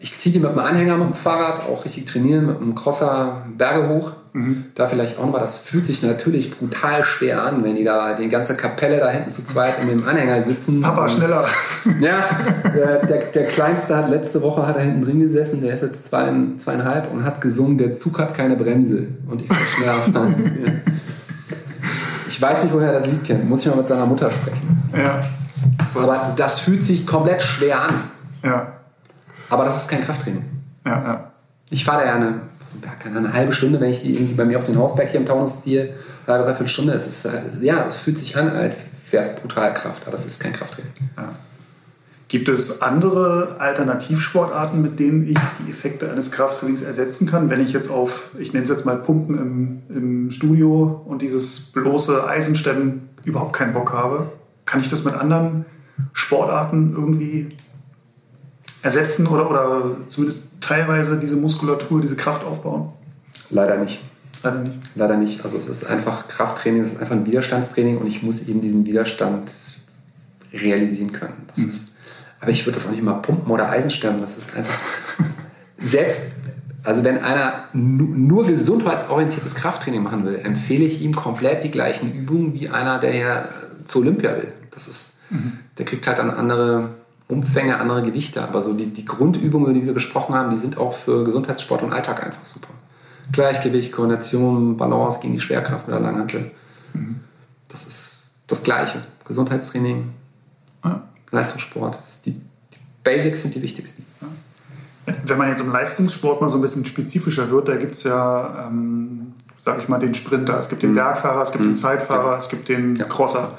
[0.00, 3.44] ich ziehe die mit einem Anhänger mit dem Fahrrad, auch richtig trainieren, mit einem Crosser
[3.56, 4.12] Berge hoch.
[4.32, 4.66] Mhm.
[4.74, 8.28] Da vielleicht auch nochmal, das fühlt sich natürlich brutal schwer an, wenn die da die
[8.28, 10.80] ganze Kapelle da hinten zu zweit in dem Anhänger sitzen.
[10.80, 11.44] Papa, schneller.
[12.00, 12.28] Ja,
[12.74, 16.06] der, der, der, Kleinste hat letzte Woche hat er hinten drin gesessen, der ist jetzt
[16.06, 19.06] zwei, zweieinhalb und hat gesungen, der Zug hat keine Bremse.
[19.28, 20.82] Und ich soll schneller fahren.
[22.28, 23.48] Ich weiß nicht, woher er das Lied kennt.
[23.48, 24.82] Muss ich mal mit seiner Mutter sprechen.
[24.96, 25.20] Ja.
[25.92, 26.00] So.
[26.00, 27.94] Aber das fühlt sich komplett schwer an.
[28.44, 28.72] Ja.
[29.48, 30.44] Aber das ist kein Krafttraining.
[30.86, 31.30] Ja, ja.
[31.70, 32.40] Ich fahre da ja eine,
[33.02, 35.26] keine eine halbe Stunde, wenn ich die irgendwie bei mir auf den Hausberg hier im
[35.26, 35.94] Taunus ziehe,
[36.26, 36.92] halbe, dreiviertel Stunde.
[36.92, 37.28] Es ist,
[37.60, 40.92] ja, es fühlt sich an, als fährst brutal Kraft, aber es ist kein Krafttraining.
[41.16, 41.34] Ja.
[42.28, 47.50] Gibt es andere Alternativsportarten, mit denen ich die Effekte eines Krafttrainings ersetzen kann?
[47.50, 51.72] Wenn ich jetzt auf, ich nenne es jetzt mal Pumpen im, im Studio und dieses
[51.72, 54.30] bloße Eisenstemmen überhaupt keinen Bock habe,
[54.64, 55.64] kann ich das mit anderen
[56.12, 57.48] Sportarten irgendwie
[58.82, 62.90] ersetzen oder, oder zumindest teilweise diese Muskulatur, diese Kraft aufbauen?
[63.50, 64.00] Leider nicht.
[64.42, 64.78] Leider nicht.
[64.94, 65.44] Leider nicht.
[65.44, 68.86] Also es ist einfach Krafttraining, es ist einfach ein Widerstandstraining und ich muss eben diesen
[68.86, 69.50] Widerstand
[70.52, 71.34] realisieren können.
[71.48, 71.68] Das mhm.
[71.68, 71.96] ist,
[72.40, 74.20] aber ich würde das auch nicht mal pumpen oder Eisenstemmen.
[74.20, 74.78] Das ist einfach
[75.82, 76.32] selbst,
[76.82, 82.54] also wenn einer nur gesundheitsorientiertes Krafttraining machen will, empfehle ich ihm komplett die gleichen Übungen
[82.54, 83.44] wie einer, der ja
[83.86, 84.52] zu Olympia will.
[84.70, 85.58] Das ist, mhm.
[85.76, 86.88] der kriegt halt dann andere
[87.30, 88.42] Umfänge, andere Gewichte.
[88.42, 91.92] Aber so die, die Grundübungen, die wir gesprochen haben, die sind auch für Gesundheitssport und
[91.92, 92.68] Alltag einfach super.
[93.32, 96.50] Gleichgewicht, Koordination, Balance gegen die Schwerkraft mit der Langhantel.
[96.92, 97.20] Mhm.
[97.68, 99.00] Das ist das Gleiche.
[99.24, 100.12] Gesundheitstraining,
[100.84, 101.02] ja.
[101.30, 101.98] Leistungssport.
[102.26, 102.40] Die, die,
[103.04, 104.04] Basics sind die wichtigsten.
[104.20, 105.14] Ja.
[105.24, 108.66] Wenn man jetzt im Leistungssport mal so ein bisschen spezifischer wird, da gibt es ja,
[108.66, 110.96] ähm, sag ich mal, den Sprinter, es gibt den mhm.
[110.96, 111.68] Bergfahrer, es gibt mhm.
[111.68, 112.36] den Zeitfahrer, ja.
[112.36, 113.56] es gibt den Crosser.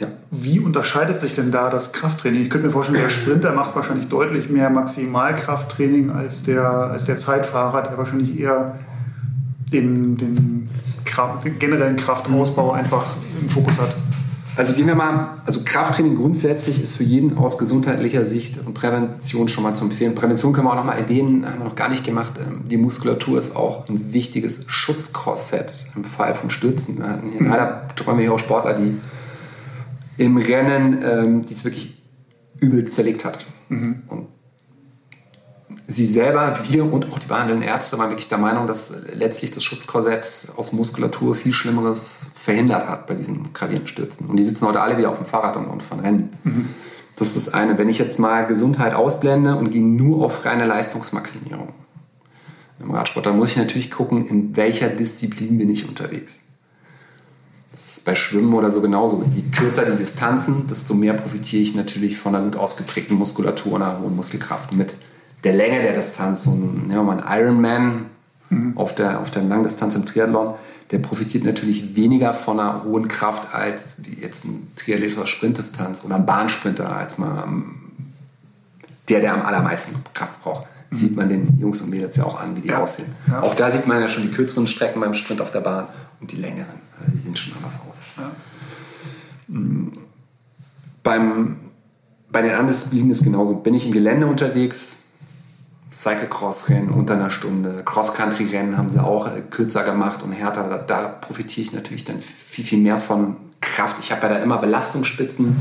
[0.00, 0.08] Ja.
[0.30, 2.42] Wie unterscheidet sich denn da das Krafttraining?
[2.42, 7.16] Ich könnte mir vorstellen, der Sprinter macht wahrscheinlich deutlich mehr Maximalkrafttraining als der, als der
[7.16, 8.74] Zeitfahrer, der wahrscheinlich eher
[9.72, 10.68] den, den,
[11.04, 13.04] Kraft, den generellen Kraftausbau einfach
[13.40, 13.94] im Fokus hat.
[14.56, 19.48] Also gehen wir mal, also Krafttraining grundsätzlich ist für jeden aus gesundheitlicher Sicht und Prävention
[19.48, 20.14] schon mal zu empfehlen.
[20.14, 22.34] Prävention können wir auch noch mal erwähnen, haben wir noch gar nicht gemacht.
[22.38, 26.98] Ähm, die Muskulatur ist auch ein wichtiges Schutzkorsett im Fall von Stürzen.
[26.98, 27.48] Wir hatten hier mhm.
[27.48, 29.00] leider betreuen wir hier auch Sportler, die
[30.16, 32.02] im Rennen, ähm, die es wirklich
[32.60, 33.44] übel zerlegt hat.
[33.68, 34.02] Mhm.
[34.08, 34.28] Und
[35.86, 39.64] sie selber, wir und auch die behandelnden Ärzte waren wirklich der Meinung, dass letztlich das
[39.64, 44.26] Schutzkorsett aus Muskulatur viel Schlimmeres verhindert hat bei diesen gravierenden Stürzen.
[44.28, 46.30] Und die sitzen heute alle wieder auf dem Fahrrad und, und fahren Rennen.
[46.44, 46.68] Mhm.
[47.16, 47.78] Das ist das eine.
[47.78, 51.72] Wenn ich jetzt mal Gesundheit ausblende und gehe nur auf reine Leistungsmaximierung
[52.80, 56.43] im Radsport, dann muss ich natürlich gucken, in welcher Disziplin bin ich unterwegs.
[57.74, 59.24] Das ist bei Schwimmen oder so genauso.
[59.34, 63.82] Je kürzer die Distanzen, desto mehr profitiere ich natürlich von einer gut ausgeprägten Muskulatur und
[63.82, 64.94] einer hohen Muskelkraft mit
[65.42, 66.44] der Länge der Distanz.
[66.44, 68.06] So ein, ja, ein Ironman
[68.50, 68.78] mhm.
[68.78, 70.54] auf, der, auf der Langdistanz im Triathlon,
[70.92, 76.14] der profitiert natürlich weniger von einer hohen Kraft als jetzt ein Triathlet oder Sprintdistanz oder
[76.14, 77.44] ein Bahnsprinter, als mal
[79.08, 80.66] der, der am allermeisten Kraft braucht.
[80.90, 80.96] Mhm.
[80.96, 82.80] Sieht man den Jungs und Mädels ja auch an, wie die ja.
[82.80, 83.12] aussehen.
[83.26, 83.42] Ja.
[83.42, 86.13] Auch da sieht man ja schon die kürzeren Strecken beim Sprint auf der Bahn und
[86.26, 86.80] die längeren.
[86.98, 87.98] Also die sehen schon anders aus.
[88.18, 88.30] Ja.
[89.48, 89.92] Mhm.
[91.02, 91.56] Beim,
[92.30, 93.56] bei den anderen Disziplinen ist genauso.
[93.56, 95.04] Bin ich im Gelände unterwegs,
[95.94, 97.82] Cyclecross-Rennen unter einer Stunde.
[97.84, 100.68] Cross-Country-Rennen haben sie auch äh, kürzer gemacht und härter.
[100.68, 103.96] Da, da, profitiere ich natürlich dann viel, viel mehr von Kraft.
[104.00, 105.56] Ich habe ja da immer Belastungsspitzen.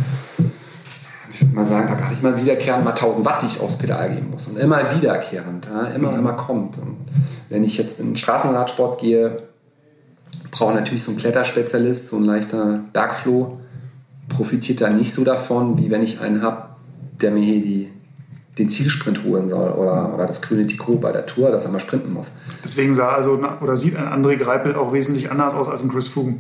[1.31, 3.77] Ich würde mal sagen, da habe ich mal wiederkehrend mal 1000 Watt, die ich aufs
[3.77, 4.47] Pedal geben muss.
[4.47, 6.19] Und immer wiederkehrend, ja, immer, mhm.
[6.19, 6.77] immer kommt.
[6.77, 6.97] Und
[7.49, 9.43] wenn ich jetzt in den Straßenradsport gehe,
[10.53, 13.59] brauche natürlich so ein Kletterspezialist, so ein leichter Bergfloh,
[14.29, 16.67] profitiert da nicht so davon, wie wenn ich einen habe,
[17.21, 17.89] der mir hier die
[18.57, 21.79] den Zielsprint holen soll oder, oder das grüne Trikot bei der Tour, dass er mal
[21.79, 22.33] sprinten muss.
[22.63, 26.07] Deswegen sah also oder sieht ein André Greipel auch wesentlich anders aus als ein Chris
[26.09, 26.37] Froome.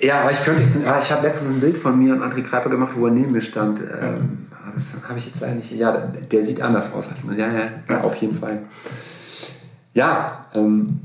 [0.00, 2.70] Ja, aber ich könnte jetzt, ich habe letztens ein Bild von mir und André Greipel
[2.70, 3.80] gemacht, wo er neben mir stand.
[3.80, 5.72] Ähm, das habe ich jetzt leider nicht.
[5.72, 8.60] Ja, der sieht anders aus als ja, ja, ja, auf jeden Fall.
[9.94, 11.00] Ja, ähm,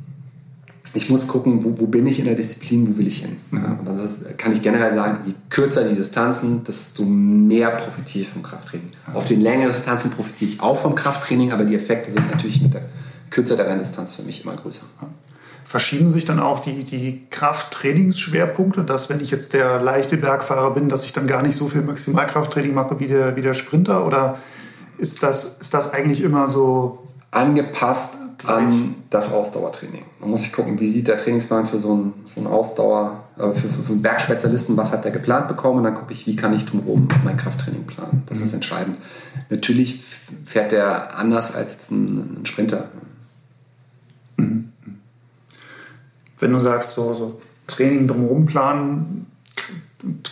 [0.96, 3.38] ich muss gucken, wo, wo, bin ich in der Disziplin, wo will ich hin.
[3.52, 8.26] Ja, und das ist, kann ich generell sagen, je kürzer die Distanzen, desto mehr profitiere
[8.26, 8.90] ich vom Krafttraining.
[9.14, 12.76] Auf den längeren Distanzen profitiere ich auch vom Krafttraining, aber die Effekte sind natürlich mit
[12.76, 12.82] der
[13.32, 14.86] Kürze der Renndistanz für mich immer größer.
[15.66, 20.90] Verschieben sich dann auch die, die Krafttrainingsschwerpunkte, dass wenn ich jetzt der leichte Bergfahrer bin,
[20.90, 24.06] dass ich dann gar nicht so viel Maximalkrafttraining mache wie der, wie der Sprinter?
[24.06, 24.38] Oder
[25.00, 27.00] ist das, ist das eigentlich immer so
[27.32, 30.04] angepasst an das Ausdauertraining.
[30.20, 33.52] Man muss sich gucken, wie sieht der Trainingsplan für so einen, so einen Ausdauer, äh,
[33.52, 36.36] für, für, so einen Bergspezialisten, was hat der geplant bekommen und dann gucke ich, wie
[36.36, 38.24] kann ich drumherum mein Krafttraining planen.
[38.26, 38.46] Das mhm.
[38.46, 38.98] ist entscheidend.
[39.50, 40.04] Natürlich
[40.46, 42.90] fährt der anders als jetzt ein, ein Sprinter.
[44.38, 44.70] Mhm.
[46.40, 49.28] Wenn du sagst, so, so Training drumherum planen,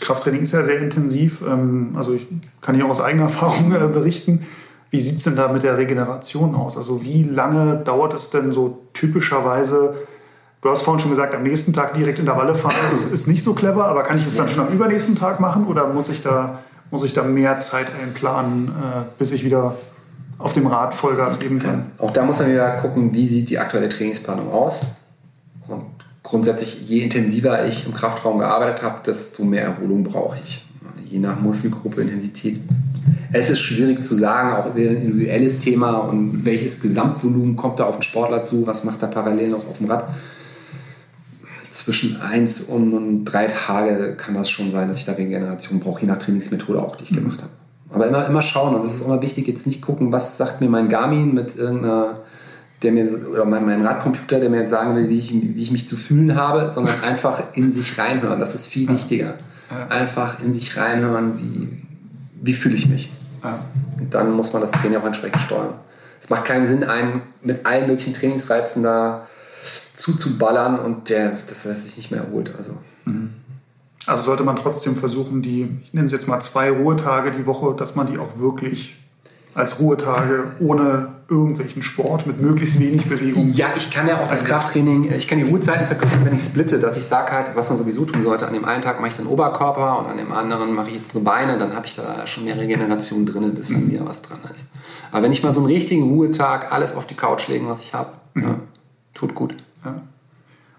[0.01, 1.41] Krafttraining ist ja sehr intensiv.
[1.47, 2.27] Ähm, also ich
[2.61, 4.45] kann hier auch aus eigener Erfahrung äh, berichten
[4.91, 6.77] wie sieht es denn da mit der Regeneration aus?
[6.77, 9.95] Also wie lange dauert es denn so typischerweise?
[10.61, 13.53] Du hast vorhin schon gesagt, am nächsten Tag direkt Intervalle fahren ist, ist nicht so
[13.53, 16.59] clever, aber kann ich das dann schon am übernächsten Tag machen oder muss ich da,
[16.91, 19.75] muss ich da mehr Zeit einplanen, äh, bis ich wieder
[20.37, 21.91] auf dem Rad Vollgas geben kann?
[21.97, 24.95] Auch da muss man wieder gucken, wie sieht die aktuelle Trainingsplanung aus
[25.67, 25.85] und
[26.21, 30.67] grundsätzlich, je intensiver ich im Kraftraum gearbeitet habe, desto mehr Erholung brauche ich.
[31.05, 32.61] Je nach Muskelgruppe, Intensität.
[33.33, 37.85] Es ist schwierig zu sagen, auch wieder ein individuelles Thema und welches Gesamtvolumen kommt da
[37.85, 40.05] auf den Sportler zu, was macht er parallel noch auf dem Rad.
[41.71, 46.07] Zwischen eins und drei Tage kann das schon sein, dass ich da Regeneration brauche, je
[46.07, 47.51] nach Trainingsmethode auch, die ich gemacht habe.
[47.93, 50.69] Aber immer, immer schauen, und das ist immer wichtig, jetzt nicht gucken, was sagt mir
[50.69, 52.17] mein Garmin mit irgendeiner
[52.81, 55.71] der mir, oder mein, mein Radcomputer, der mir jetzt sagen will, wie ich, wie ich
[55.71, 58.39] mich zu fühlen habe, sondern einfach in sich reinhören.
[58.39, 59.35] Das ist viel wichtiger.
[59.89, 61.69] Einfach in sich reinhören, wie,
[62.41, 63.11] wie fühle ich mich.
[64.09, 65.73] Dann muss man das Training auch entsprechend steuern.
[66.21, 69.27] Es macht keinen Sinn, einen mit allen möglichen Trainingsreizen da
[69.95, 72.51] zuzuballern und der, dass er sich nicht mehr erholt.
[72.57, 72.77] Also.
[74.05, 77.75] Also sollte man trotzdem versuchen, die, ich nenne es jetzt mal zwei Ruhetage die Woche,
[77.75, 79.00] dass man die auch wirklich
[79.53, 83.51] als Ruhetage ohne irgendwelchen Sport mit möglichst wenig Bewegung.
[83.53, 86.79] Ja, ich kann ja auch das Krafttraining, ich kann die Ruhezeiten verkürzen, wenn ich splitte,
[86.79, 88.47] dass ich sage halt, was man sowieso tun sollte.
[88.47, 91.13] An dem einen Tag mache ich den Oberkörper und an dem anderen mache ich jetzt
[91.13, 94.39] nur Beine, dann habe ich da schon mehr Regeneration drin, bis dann wieder was dran
[94.53, 94.67] ist.
[95.11, 97.93] Aber wenn ich mal so einen richtigen Ruhetag alles auf die Couch legen, was ich
[97.93, 98.43] habe, mhm.
[98.43, 98.55] ja,
[99.13, 99.55] tut gut.
[99.85, 100.01] Ja.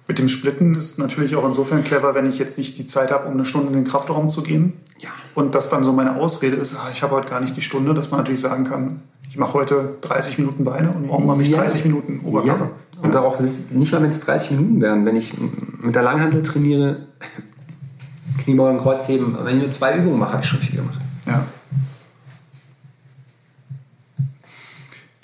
[0.09, 3.27] Mit dem Splitten ist natürlich auch insofern clever, wenn ich jetzt nicht die Zeit habe,
[3.29, 4.75] um eine Stunde in den Kraftraum zu gehen.
[4.99, 5.11] Ja.
[5.35, 7.95] Und das dann so meine Ausrede ist, ah, ich habe heute gar nicht die Stunde,
[7.95, 11.49] dass man natürlich sagen kann, ich mache heute 30 Minuten Beine und morgen mache ich
[11.49, 11.59] ja.
[11.59, 12.65] 30 Minuten Oberkörper.
[12.65, 13.03] Ja.
[13.03, 15.07] Und darauf nicht mal, wenn es 30 Minuten wären.
[15.07, 15.33] Wenn ich
[15.81, 17.07] mit der Langhandel trainiere,
[18.45, 21.01] Kniebeugen, Kreuzheben, wenn ich nur zwei Übungen mache, habe ich schon viel gemacht.
[21.27, 21.45] Ja.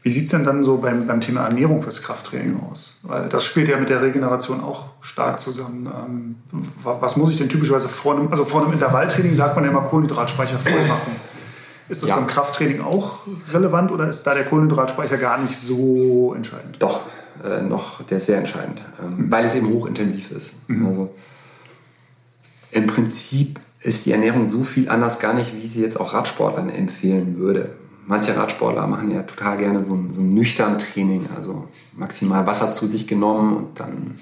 [0.09, 3.01] Wie sieht es denn dann so beim, beim Thema Ernährung fürs Krafttraining aus?
[3.03, 5.87] Weil das spielt ja mit der Regeneration auch stark zusammen.
[5.87, 6.37] Ähm,
[6.83, 9.83] was muss ich denn typischerweise vor einem, also vor einem Intervalltraining sagt man ja immer
[9.83, 11.13] Kohlenhydratspeicher voll machen.
[11.91, 12.17] Ist das ja.
[12.17, 13.19] beim Krafttraining auch
[13.53, 16.77] relevant oder ist da der Kohlenhydratspeicher gar nicht so entscheidend?
[16.79, 17.03] Doch,
[17.45, 19.31] äh, noch, der ist sehr entscheidend, ähm, mhm.
[19.31, 20.71] weil es eben hochintensiv ist.
[20.71, 20.87] Mhm.
[20.87, 21.15] Also
[22.71, 26.71] im Prinzip ist die Ernährung so viel anders gar nicht, wie sie jetzt auch Radsportlern
[26.71, 27.73] empfehlen würde
[28.09, 32.73] manche Radsportler machen ja total gerne so ein, so ein nüchtern Training, also maximal Wasser
[32.73, 34.17] zu sich genommen und dann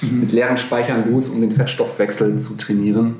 [0.00, 0.20] mhm.
[0.20, 3.16] mit leeren Speichern los, um den Fettstoffwechsel zu trainieren.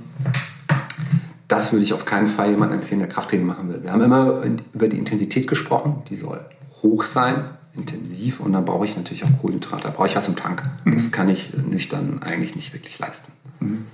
[1.47, 3.83] Das würde ich auf keinen Fall jemandem empfehlen, der Krafttraining machen will.
[3.83, 4.43] Wir haben immer
[4.73, 6.41] über die Intensität gesprochen, die soll
[6.83, 7.35] hoch sein,
[7.77, 10.63] intensiv und dann brauche ich natürlich auch Kohlenhydrate, da brauche ich was im Tank.
[10.85, 10.93] Mhm.
[10.93, 13.33] Das kann ich nüchtern eigentlich nicht wirklich leisten.
[13.61, 13.87] Mhm.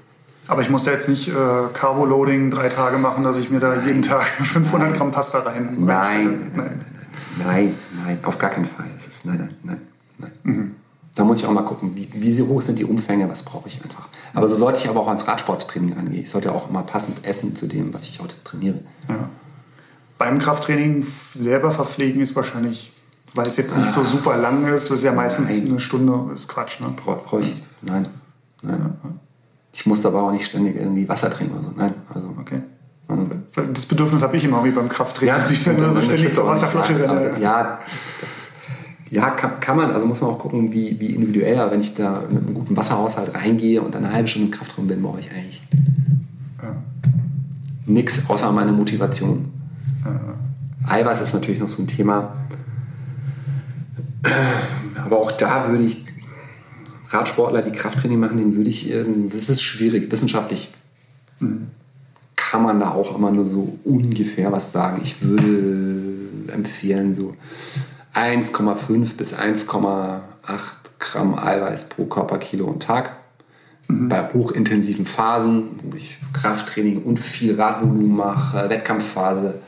[0.49, 1.33] Aber ich muss da jetzt nicht äh,
[1.73, 5.77] Carbo-Loading drei Tage machen, dass ich mir da jeden Tag 500 Gramm Pasta rein.
[5.81, 6.85] Nein, nein,
[7.39, 7.75] nein,
[8.05, 8.87] nein, auf gar keinen Fall.
[8.97, 9.81] Das ist, nein, nein, nein,
[10.19, 10.33] nein.
[10.45, 10.75] Mhm.
[11.15, 13.83] Da muss ich auch mal gucken, wie, wie hoch sind die Umfänge, was brauche ich
[13.83, 14.09] einfach.
[14.35, 16.23] Aber so sollte ich aber auch ans Radsporttraining angehen.
[16.23, 18.81] Ich sollte auch immer passend essen zu dem, was ich heute trainiere.
[19.09, 19.31] Ja.
[20.19, 22.93] Beim Krafttraining selber verpflegen ist wahrscheinlich,
[23.35, 24.05] weil es jetzt nicht so ah.
[24.05, 25.71] super lang ist, das ist ja meistens nein.
[25.71, 26.81] eine Stunde, ist Quatsch.
[26.81, 26.95] Ne?
[27.03, 28.09] Brauche ich, nein.
[28.63, 28.95] nein.
[29.03, 29.11] Ja.
[29.77, 31.73] Ich muss aber auch nicht ständig irgendwie Wasser trinken oder so.
[31.77, 32.35] Nein, also.
[32.41, 32.63] Okay.
[33.75, 36.47] Das Bedürfnis habe ich immer wie beim Krafttraining, ja, dass ich dann so ständig zur
[36.47, 37.35] Wasserflasche renne.
[37.41, 37.79] Ja,
[39.11, 41.95] ja kann, kann, man, also muss man auch gucken, wie, wie individuell, aber wenn ich
[41.95, 45.21] da mit einem guten Wasserhaushalt reingehe und dann eine halbe Stunde im Kraftraum bin, brauche
[45.21, 45.63] ich eigentlich
[46.63, 46.75] ja.
[47.85, 49.53] nichts außer meine Motivation.
[50.05, 50.91] Ja.
[50.91, 52.33] Eiweiß ist natürlich noch so ein Thema.
[55.05, 56.06] Aber auch da würde ich
[57.09, 60.11] Radsportler, die Krafttraining machen, den würde ich, ähm, das ist schwierig.
[60.11, 60.71] Wissenschaftlich
[62.35, 65.01] kann man da auch immer nur so ungefähr was sagen.
[65.03, 67.35] Ich würde empfehlen, so
[68.15, 70.21] 1,5 bis 1,8
[70.99, 73.17] Gramm Eiweiß pro Körperkilo und Tag.
[73.89, 74.09] Mhm.
[74.09, 79.61] Bei hochintensiven Phasen, wo ich Krafttraining und viel Radvolumen mache, Wettkampfphase,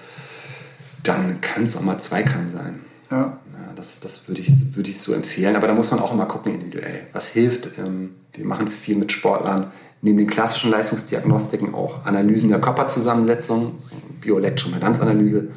[1.03, 2.80] dann kann es auch mal 2 Gramm sein.
[3.11, 3.39] Ja
[3.79, 5.57] das, das würde ich, würd ich so empfehlen.
[5.57, 7.07] Aber da muss man auch immer gucken individuell.
[7.12, 7.79] Was hilft?
[7.79, 9.68] Ähm, wir machen viel mit Sportlern.
[10.03, 13.74] Neben den klassischen Leistungsdiagnostiken auch Analysen der Körperzusammensetzung,
[14.20, 15.49] Bioelektroimpedanzanalyse.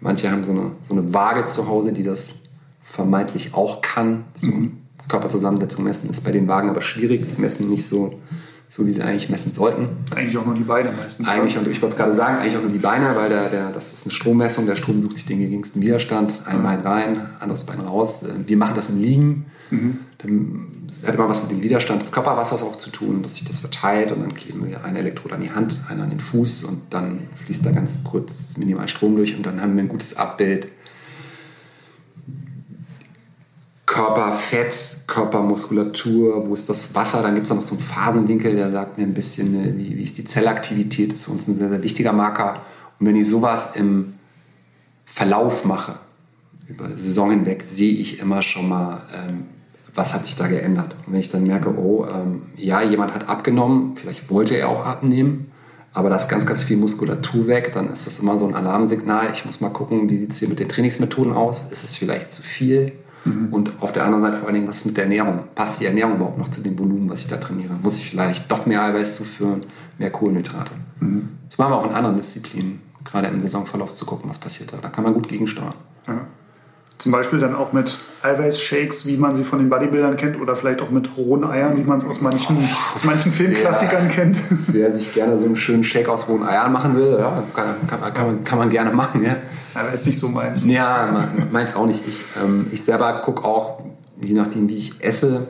[0.00, 2.28] Manche haben so eine, so eine Waage zu Hause, die das
[2.82, 4.24] vermeintlich auch kann.
[4.36, 4.78] So mhm.
[5.08, 7.24] Körperzusammensetzung messen ist bei den Wagen aber schwierig.
[7.36, 8.18] Die messen nicht so
[8.68, 9.88] so wie sie eigentlich messen sollten.
[10.14, 11.28] Eigentlich auch nur die Beine meistens.
[11.28, 13.70] Eigentlich, und ich wollte es gerade sagen, eigentlich auch nur die Beine, weil der, der,
[13.70, 14.66] das ist eine Strommessung.
[14.66, 16.42] Der Strom sucht sich den geringsten Widerstand.
[16.46, 18.24] Ein Bein rein, anderes Bein raus.
[18.46, 19.46] Wir machen das im Liegen.
[19.70, 19.98] Mhm.
[20.18, 20.66] Dann
[21.06, 24.12] hat immer was mit dem Widerstand des Körperwassers auch zu tun, dass sich das verteilt
[24.12, 27.20] und dann kleben wir ein Elektrod an die Hand, einer an den Fuß und dann
[27.44, 30.68] fließt da ganz kurz minimal Strom durch und dann haben wir ein gutes Abbild
[33.96, 38.98] Körperfett, Körpermuskulatur, wo ist das Wasser, dann gibt es noch so einen Phasenwinkel, der sagt
[38.98, 41.70] mir ein bisschen, ne, wie, wie ist die Zellaktivität, das ist für uns ein sehr,
[41.70, 42.60] sehr wichtiger Marker.
[43.00, 44.12] Und wenn ich sowas im
[45.06, 45.94] Verlauf mache,
[46.68, 49.44] über Saison hinweg, sehe ich immer schon mal, ähm,
[49.94, 50.94] was hat sich da geändert?
[51.06, 54.84] Und wenn ich dann merke, oh, ähm, ja, jemand hat abgenommen, vielleicht wollte er auch
[54.84, 55.50] abnehmen,
[55.94, 59.30] aber da ist ganz, ganz viel Muskulatur weg, dann ist das immer so ein Alarmsignal.
[59.32, 61.62] Ich muss mal gucken, wie sieht es hier mit den Trainingsmethoden aus?
[61.70, 62.92] Ist es vielleicht zu viel?
[63.26, 63.52] Mhm.
[63.52, 65.40] Und auf der anderen Seite vor allen Dingen, was ist mit der Ernährung?
[65.54, 67.74] Passt die Ernährung überhaupt noch zu dem Volumen, was ich da trainiere?
[67.82, 69.62] Muss ich vielleicht doch mehr Eiweiß zuführen,
[69.98, 70.72] mehr Kohlenhydrate?
[71.00, 71.28] Mhm.
[71.48, 74.78] Das machen wir auch in anderen Disziplinen, gerade im Saisonverlauf zu gucken, was passiert da.
[74.80, 75.74] Da kann man gut gegensteuern.
[76.06, 76.20] Ja.
[76.98, 80.80] Zum Beispiel dann auch mit Eiweißshakes, wie man sie von den Bodybuildern kennt, oder vielleicht
[80.80, 82.56] auch mit rohen Eiern, wie man es aus manchen,
[82.94, 84.38] aus manchen Filmklassikern kennt.
[84.68, 88.14] Wer sich gerne so einen schönen Shake aus rohen Eiern machen will, ja, kann, kann,
[88.14, 89.22] kann, man, kann man gerne machen.
[89.22, 89.36] Ja.
[89.76, 90.66] Aber ist nicht so meins.
[90.66, 92.00] Ja, meins auch nicht.
[92.06, 93.82] Ich, ähm, ich selber gucke auch,
[94.20, 95.46] je nachdem, wie ich esse,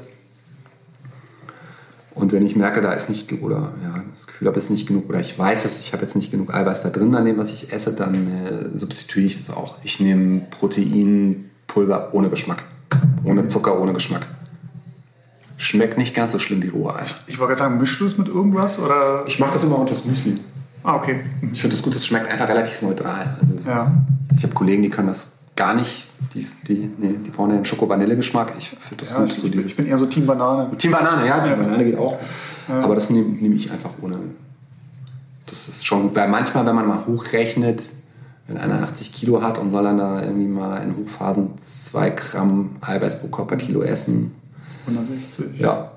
[2.17, 4.89] und wenn ich merke, da ist nicht oder ja, das Gefühl habe, es ist nicht
[4.89, 7.37] genug oder ich weiß es, ich habe jetzt nicht genug Eiweiß da drin an dem,
[7.37, 9.77] was ich esse, dann äh, substituiere ich das auch.
[9.83, 12.63] Ich nehme Proteinpulver ohne Geschmack,
[13.23, 14.27] ohne Zucker, ohne Geschmack.
[15.59, 17.05] Schmeckt nicht ganz so schlimm wie rohe Eier.
[17.27, 19.25] Ich wollte gerade sagen, mischst du es mit irgendwas oder?
[19.27, 20.41] Ich mache das immer unter das Müsli.
[20.87, 21.19] Ah, okay.
[21.53, 23.37] Ich finde das gut, es schmeckt einfach relativ neutral.
[23.41, 23.93] Also ja.
[24.37, 26.07] Ich habe Kollegen, die können das gar nicht.
[26.33, 28.53] Die, die, nee, die brauchen ja einen Schoko-Vanille-Geschmack.
[28.57, 29.31] Ich finde das ja, gut.
[29.31, 30.77] Ich, so ich, bin eher so Team Banane.
[30.77, 31.65] Team Banane, ja, Team ja.
[31.65, 32.17] Banane geht auch.
[32.69, 34.17] Aber das nehme nehm ich einfach ohne.
[35.47, 37.83] Das ist schon, weil manchmal, wenn man mal hochrechnet,
[38.47, 42.77] wenn einer 80 Kilo hat und soll dann da irgendwie mal in Hochphasen 2 Gramm
[42.81, 44.37] Eiweiß pro Körper Kilo essen.
[44.87, 45.59] 160.
[45.59, 45.91] Ja.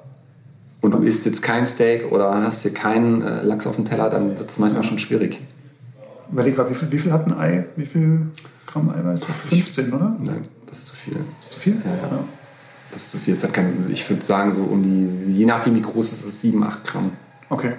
[0.81, 4.09] Und du isst jetzt kein Steak oder hast hier keinen äh, Lachs auf dem Teller,
[4.09, 5.39] dann wird es manchmal schon schwierig.
[6.31, 7.65] Überleg gerade, wie viel, wie viel hat ein Ei?
[7.75, 8.27] Wie viel
[8.65, 9.25] Gramm Eiweiß?
[9.25, 10.15] 15, oder?
[10.23, 11.15] Nein, das ist zu viel.
[11.15, 11.73] Das ist zu viel?
[11.83, 12.23] Ja, ja.
[12.91, 13.33] Das ist zu viel.
[13.33, 16.41] Das hat kein, ich würde sagen, so um die, je nachdem wie groß es ist,
[16.41, 17.11] 7, 8 Gramm.
[17.49, 17.73] Okay.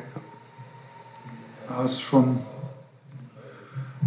[1.68, 2.38] Ja, das ist schon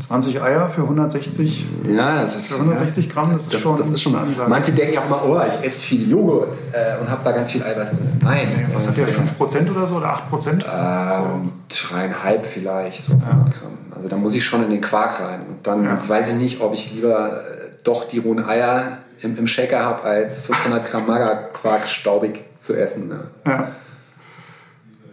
[0.07, 3.89] 20 Eier für 160, ja, das ist, für 160 Gramm, das ist, das, schon, das
[3.89, 4.49] ist schon eine Ansage.
[4.49, 7.51] Manche denken ja auch immer, oh, ich esse viel Joghurt äh, und habe da ganz
[7.51, 8.09] viel Eiweiß drin.
[8.21, 8.47] Nein.
[8.55, 10.65] Nee, was hat der, 5% oder so oder 8%?
[10.65, 13.77] Ähm, dreieinhalb vielleicht, so 100 Gramm.
[13.95, 15.41] Also da muss ich schon in den Quark rein.
[15.47, 16.01] Und dann ja.
[16.05, 20.03] weiß ich nicht, ob ich lieber äh, doch die rohen Eier im, im Shaker habe,
[20.03, 23.07] als 500 Gramm Magerquark staubig zu essen.
[23.09, 23.19] Ne?
[23.45, 23.71] Ja.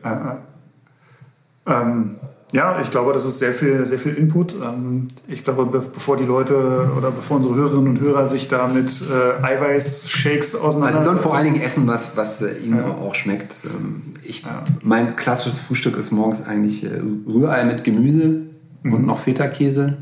[0.03, 2.17] Äh, ähm,
[2.53, 4.55] ja, ich glaube, das ist sehr viel, sehr viel Input.
[4.55, 8.89] Ähm, ich glaube, bevor die Leute oder bevor unsere Hörerinnen und Hörer sich da mit
[8.89, 10.85] äh, Eiweißshakes auseinandersetzen.
[10.85, 12.89] Also sollen vor allen Dingen essen, was, was äh, ihnen ja.
[12.89, 13.55] auch schmeckt.
[13.65, 14.45] Ähm, ich.
[14.83, 18.43] Mein klassisches Frühstück ist morgens eigentlich äh, Rührei mit Gemüse
[18.83, 18.93] mhm.
[18.93, 19.99] und noch Feta-Käse.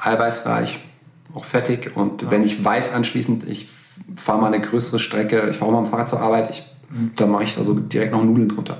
[0.00, 0.78] Eiweißreich,
[1.34, 1.96] auch fettig.
[1.96, 2.30] Und ja.
[2.30, 3.70] wenn ich weiß anschließend, ich
[4.14, 7.10] fahre mal eine größere Strecke, ich fahre mal mit dem Fahrrad zur Arbeit, ich, mhm.
[7.16, 8.78] da mache ich also direkt noch Nudeln drunter.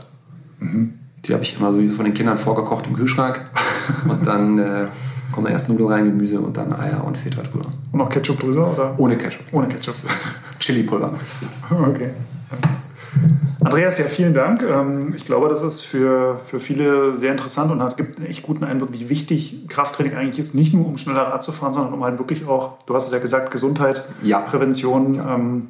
[0.61, 0.98] Mhm.
[1.25, 3.41] Die habe ich immer so von den Kindern vorgekocht im Kühlschrank.
[4.09, 4.87] und dann äh,
[5.33, 7.69] kommen da erst Nudeln rein, Gemüse und dann Eier und Feta drüber.
[7.93, 8.73] Und noch Ketchup drüber?
[8.73, 8.95] Oder?
[8.99, 9.47] Ohne Ketchup.
[9.53, 9.95] Ohne Ketchup.
[10.59, 11.13] Chili-Pulver.
[11.71, 12.11] Okay.
[13.61, 14.63] Andreas, ja, vielen Dank.
[14.63, 18.43] Ähm, ich glaube, das ist für, für viele sehr interessant und hat, gibt einen echt
[18.43, 20.55] guten Eindruck, wie wichtig Krafttraining eigentlich ist.
[20.55, 23.13] Nicht nur, um schneller Rad zu fahren, sondern um halt wirklich auch, du hast es
[23.13, 24.41] ja gesagt, Gesundheit, ja.
[24.41, 25.15] Prävention.
[25.15, 25.35] Ja.
[25.35, 25.69] Ähm,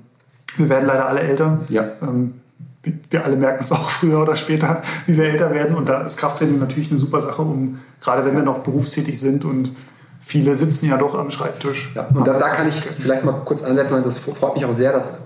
[0.57, 1.61] wir werden leider alle älter.
[1.69, 1.85] Ja.
[2.03, 2.35] Ähm,
[2.83, 5.77] wir alle merken es auch früher oder später, wie wir älter werden.
[5.77, 9.45] Und da ist Krafttraining natürlich eine super Sache, um gerade wenn wir noch berufstätig sind
[9.45, 9.73] und
[10.21, 11.93] viele sitzen ja doch am Schreibtisch.
[11.95, 14.93] Ja, und da, da kann ich vielleicht mal kurz ansetzen, das freut mich auch sehr,
[14.93, 15.19] dass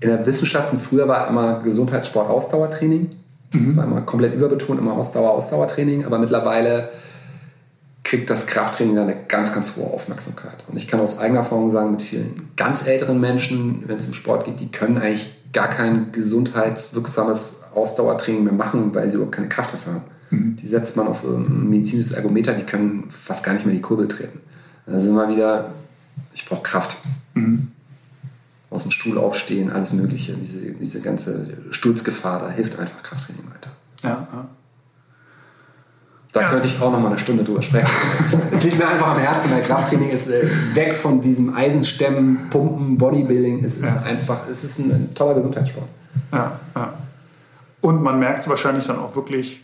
[0.00, 3.10] in der Wissenschaft früher war immer Gesundheitssport Ausdauertraining.
[3.52, 3.76] Das mhm.
[3.76, 6.06] war immer komplett überbetont, immer Ausdauer, Ausdauertraining.
[6.06, 6.88] Aber mittlerweile
[8.10, 10.64] kriegt das Krafttraining eine ganz, ganz hohe Aufmerksamkeit.
[10.66, 14.14] Und ich kann aus eigener Erfahrung sagen, mit vielen ganz älteren Menschen, wenn es um
[14.14, 19.48] Sport geht, die können eigentlich gar kein gesundheitswirksames Ausdauertraining mehr machen, weil sie überhaupt keine
[19.48, 20.04] Kraft dafür haben.
[20.30, 20.56] Mhm.
[20.56, 24.08] Die setzt man auf ein medizinisches Ergometer, die können fast gar nicht mehr die Kurbel
[24.08, 24.40] treten.
[24.86, 25.70] Da sind wir wieder,
[26.34, 26.96] ich brauche Kraft.
[27.34, 27.68] Mhm.
[28.70, 30.34] Aus dem Stuhl aufstehen, alles Mögliche.
[30.34, 33.70] Diese, diese ganze Sturzgefahr, da hilft einfach Krafttraining weiter.
[34.02, 34.48] Ja, ja.
[36.32, 37.88] Da könnte ich auch noch mal eine Stunde drüber sprechen.
[38.52, 42.96] es liegt mir einfach am Herzen, weil Krafttraining ist äh, weg von diesem Eisenstemmen, Pumpen,
[42.96, 43.64] Bodybuilding.
[43.64, 44.02] Es ist ja.
[44.08, 45.88] einfach, es ist ein, ein, toller Gesundheitssport.
[46.32, 46.92] Ja, ja.
[47.80, 49.62] Und man merkt es wahrscheinlich dann auch wirklich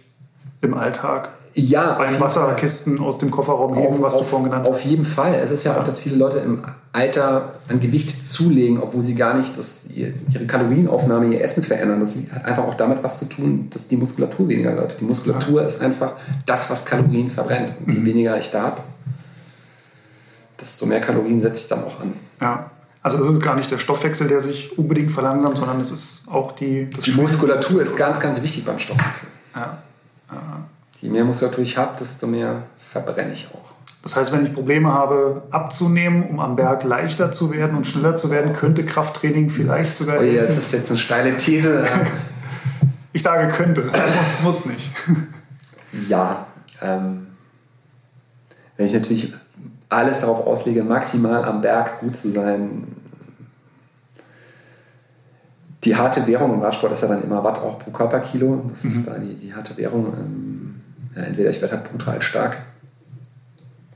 [0.60, 1.28] im Alltag.
[1.58, 1.94] Ja.
[1.94, 4.74] Beim Wasserkisten aus dem Kofferraum heben, auf, was auf, du vorhin genannt hast.
[4.74, 5.34] Auf jeden Fall.
[5.34, 9.14] Es ist ja, ja, auch, dass viele Leute im Alter an Gewicht zulegen, obwohl sie
[9.14, 10.12] gar nicht das, ihre
[10.46, 12.00] Kalorienaufnahme, ihr Essen verändern.
[12.00, 15.00] Das hat einfach auch damit was zu tun, dass die Muskulatur weniger wird.
[15.00, 15.66] Die Muskulatur ja.
[15.66, 16.12] ist einfach
[16.44, 17.72] das, was Kalorien verbrennt.
[17.80, 18.06] Und je mhm.
[18.06, 18.82] weniger ich da habe,
[20.60, 22.12] desto mehr Kalorien setze ich dann auch an.
[22.38, 22.70] Ja.
[23.00, 26.52] Also es ist gar nicht der Stoffwechsel, der sich unbedingt verlangsamt, sondern es ist auch
[26.52, 26.90] die...
[26.90, 29.28] die Muskulatur ist ganz, ganz wichtig beim Stoffwechsel.
[29.54, 29.78] Ja.
[31.00, 33.76] Je mehr Muskulatur ich habe, desto mehr verbrenne ich auch.
[34.02, 38.14] Das heißt, wenn ich Probleme habe, abzunehmen, um am Berg leichter zu werden und schneller
[38.14, 40.20] zu werden, könnte Krafttraining vielleicht sogar.
[40.20, 41.84] Oh ja, das ist jetzt eine steile These.
[43.12, 44.92] ich sage könnte, muss, muss nicht.
[46.08, 46.46] Ja,
[46.82, 47.28] ähm,
[48.76, 49.32] wenn ich natürlich
[49.88, 52.86] alles darauf auslege, maximal am Berg gut zu sein,
[55.84, 58.64] die harte Währung im Radsport ist ja dann immer Watt auch pro Körperkilo.
[58.68, 58.90] Das mhm.
[58.90, 60.12] ist da die, die harte Währung.
[60.18, 60.45] Ähm,
[61.24, 62.58] entweder ich werde halt brutal stark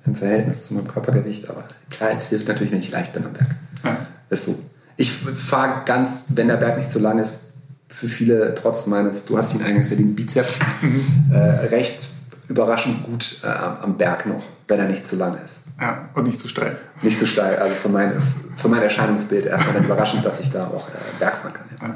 [0.07, 3.33] im Verhältnis zu meinem Körpergewicht, aber klar, es hilft natürlich, wenn ich leicht bin am
[3.33, 3.49] Berg.
[3.85, 3.97] Ja.
[4.31, 4.59] Ist so.
[4.97, 7.53] Ich fahre ganz, wenn der Berg nicht so lang ist,
[7.89, 11.33] für viele trotz meines, du hast ihn eingangs erwähnt, Bizeps, mhm.
[11.33, 12.09] äh, recht
[12.49, 15.65] überraschend gut äh, am Berg noch, wenn er nicht zu lang ist.
[15.81, 16.77] Ja, und nicht zu steil.
[17.03, 18.13] Nicht zu steil, also für mein,
[18.57, 21.67] für mein Erscheinungsbild erstmal überraschend, dass ich da auch äh, Berg fahren kann.
[21.81, 21.95] Ja.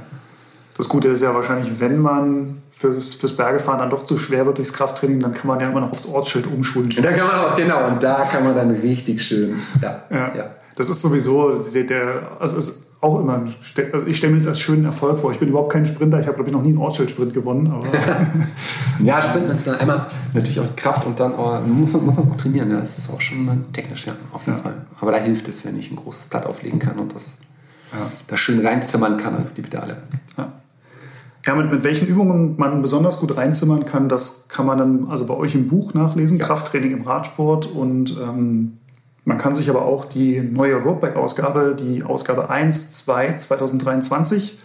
[0.77, 4.59] Das Gute ist ja wahrscheinlich, wenn man fürs, fürs Bergefahren dann doch zu schwer wird
[4.59, 6.93] durchs Krafttraining, dann kann man ja immer noch aufs Ortsschild umschulen.
[7.01, 10.03] Da kann man auch, genau, und da kann man dann richtig schön, ja.
[10.11, 10.35] ja.
[10.37, 10.51] ja.
[10.77, 13.43] Das ist sowieso der, der also ist auch immer,
[13.93, 15.31] also ich stelle mir das als schönen Erfolg vor.
[15.31, 17.71] Ich bin überhaupt kein Sprinter, ich habe glaube ich noch nie einen Ortsschild-Sprint gewonnen.
[17.71, 17.87] Aber
[19.05, 22.33] ja, Sprint ist dann einmal natürlich auch Kraft und dann auch, muss, man, muss man
[22.33, 22.71] auch trainieren.
[22.71, 22.81] Ja.
[22.81, 24.63] Das ist auch schon technisch, ja, auf jeden ja.
[24.63, 24.75] Fall.
[25.01, 27.25] Aber da hilft es, wenn ich ein großes Blatt auflegen kann und das,
[27.93, 27.99] ja.
[28.27, 29.99] das schön reinzimmern kann auf die Pedale.
[30.39, 30.53] Ja.
[31.47, 35.27] Ja, mit, mit welchen Übungen man besonders gut reinzimmern kann, das kann man dann also
[35.27, 36.47] bei euch im Buch nachlesen, ja.
[36.47, 37.67] Krafttraining im Radsport.
[37.67, 38.79] Und ähm,
[39.25, 44.59] man kann sich aber auch die neue Roadback-Ausgabe, die Ausgabe 1, 2 2023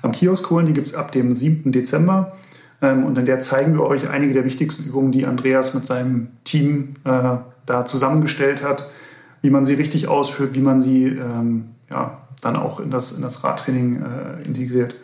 [0.00, 0.64] am Kiosk holen.
[0.64, 1.70] Die gibt es ab dem 7.
[1.70, 2.32] Dezember.
[2.80, 6.28] Ähm, und in der zeigen wir euch einige der wichtigsten Übungen, die Andreas mit seinem
[6.44, 8.90] Team äh, da zusammengestellt hat,
[9.42, 13.22] wie man sie richtig ausführt, wie man sie ähm, ja, dann auch in das, in
[13.22, 14.96] das Radtraining äh, integriert.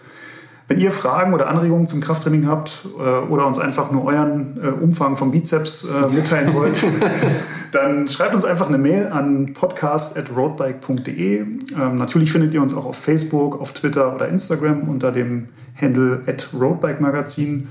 [0.69, 3.01] Wenn ihr Fragen oder Anregungen zum Krafttraining habt äh,
[3.31, 6.79] oder uns einfach nur euren äh, Umfang vom Bizeps äh, mitteilen wollt,
[7.73, 11.41] dann schreibt uns einfach eine Mail an podcast.roadbike.de.
[11.41, 11.59] Ähm,
[11.95, 15.47] natürlich findet ihr uns auch auf Facebook, auf Twitter oder Instagram unter dem
[15.81, 17.69] Handle at Roadbike Magazin.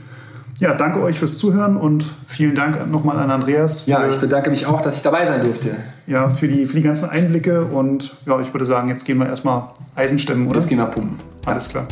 [0.58, 3.86] Ja, danke euch fürs Zuhören und vielen Dank nochmal an Andreas.
[3.86, 5.76] ja, ich bedanke mich auch, dass ich dabei sein durfte.
[6.08, 9.28] Ja, für die, für die ganzen Einblicke und ja, ich würde sagen, jetzt gehen wir
[9.28, 10.58] erstmal Eisen stemmen, oder?
[10.60, 11.20] Jetzt gehen wir pumpen.
[11.46, 11.86] Alles klar.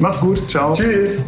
[0.00, 0.48] Macht's gut.
[0.48, 0.74] Ciao.
[0.74, 1.26] Tschüss.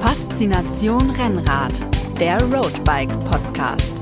[0.00, 1.72] Faszination Rennrad,
[2.18, 3.95] der Roadbike Podcast.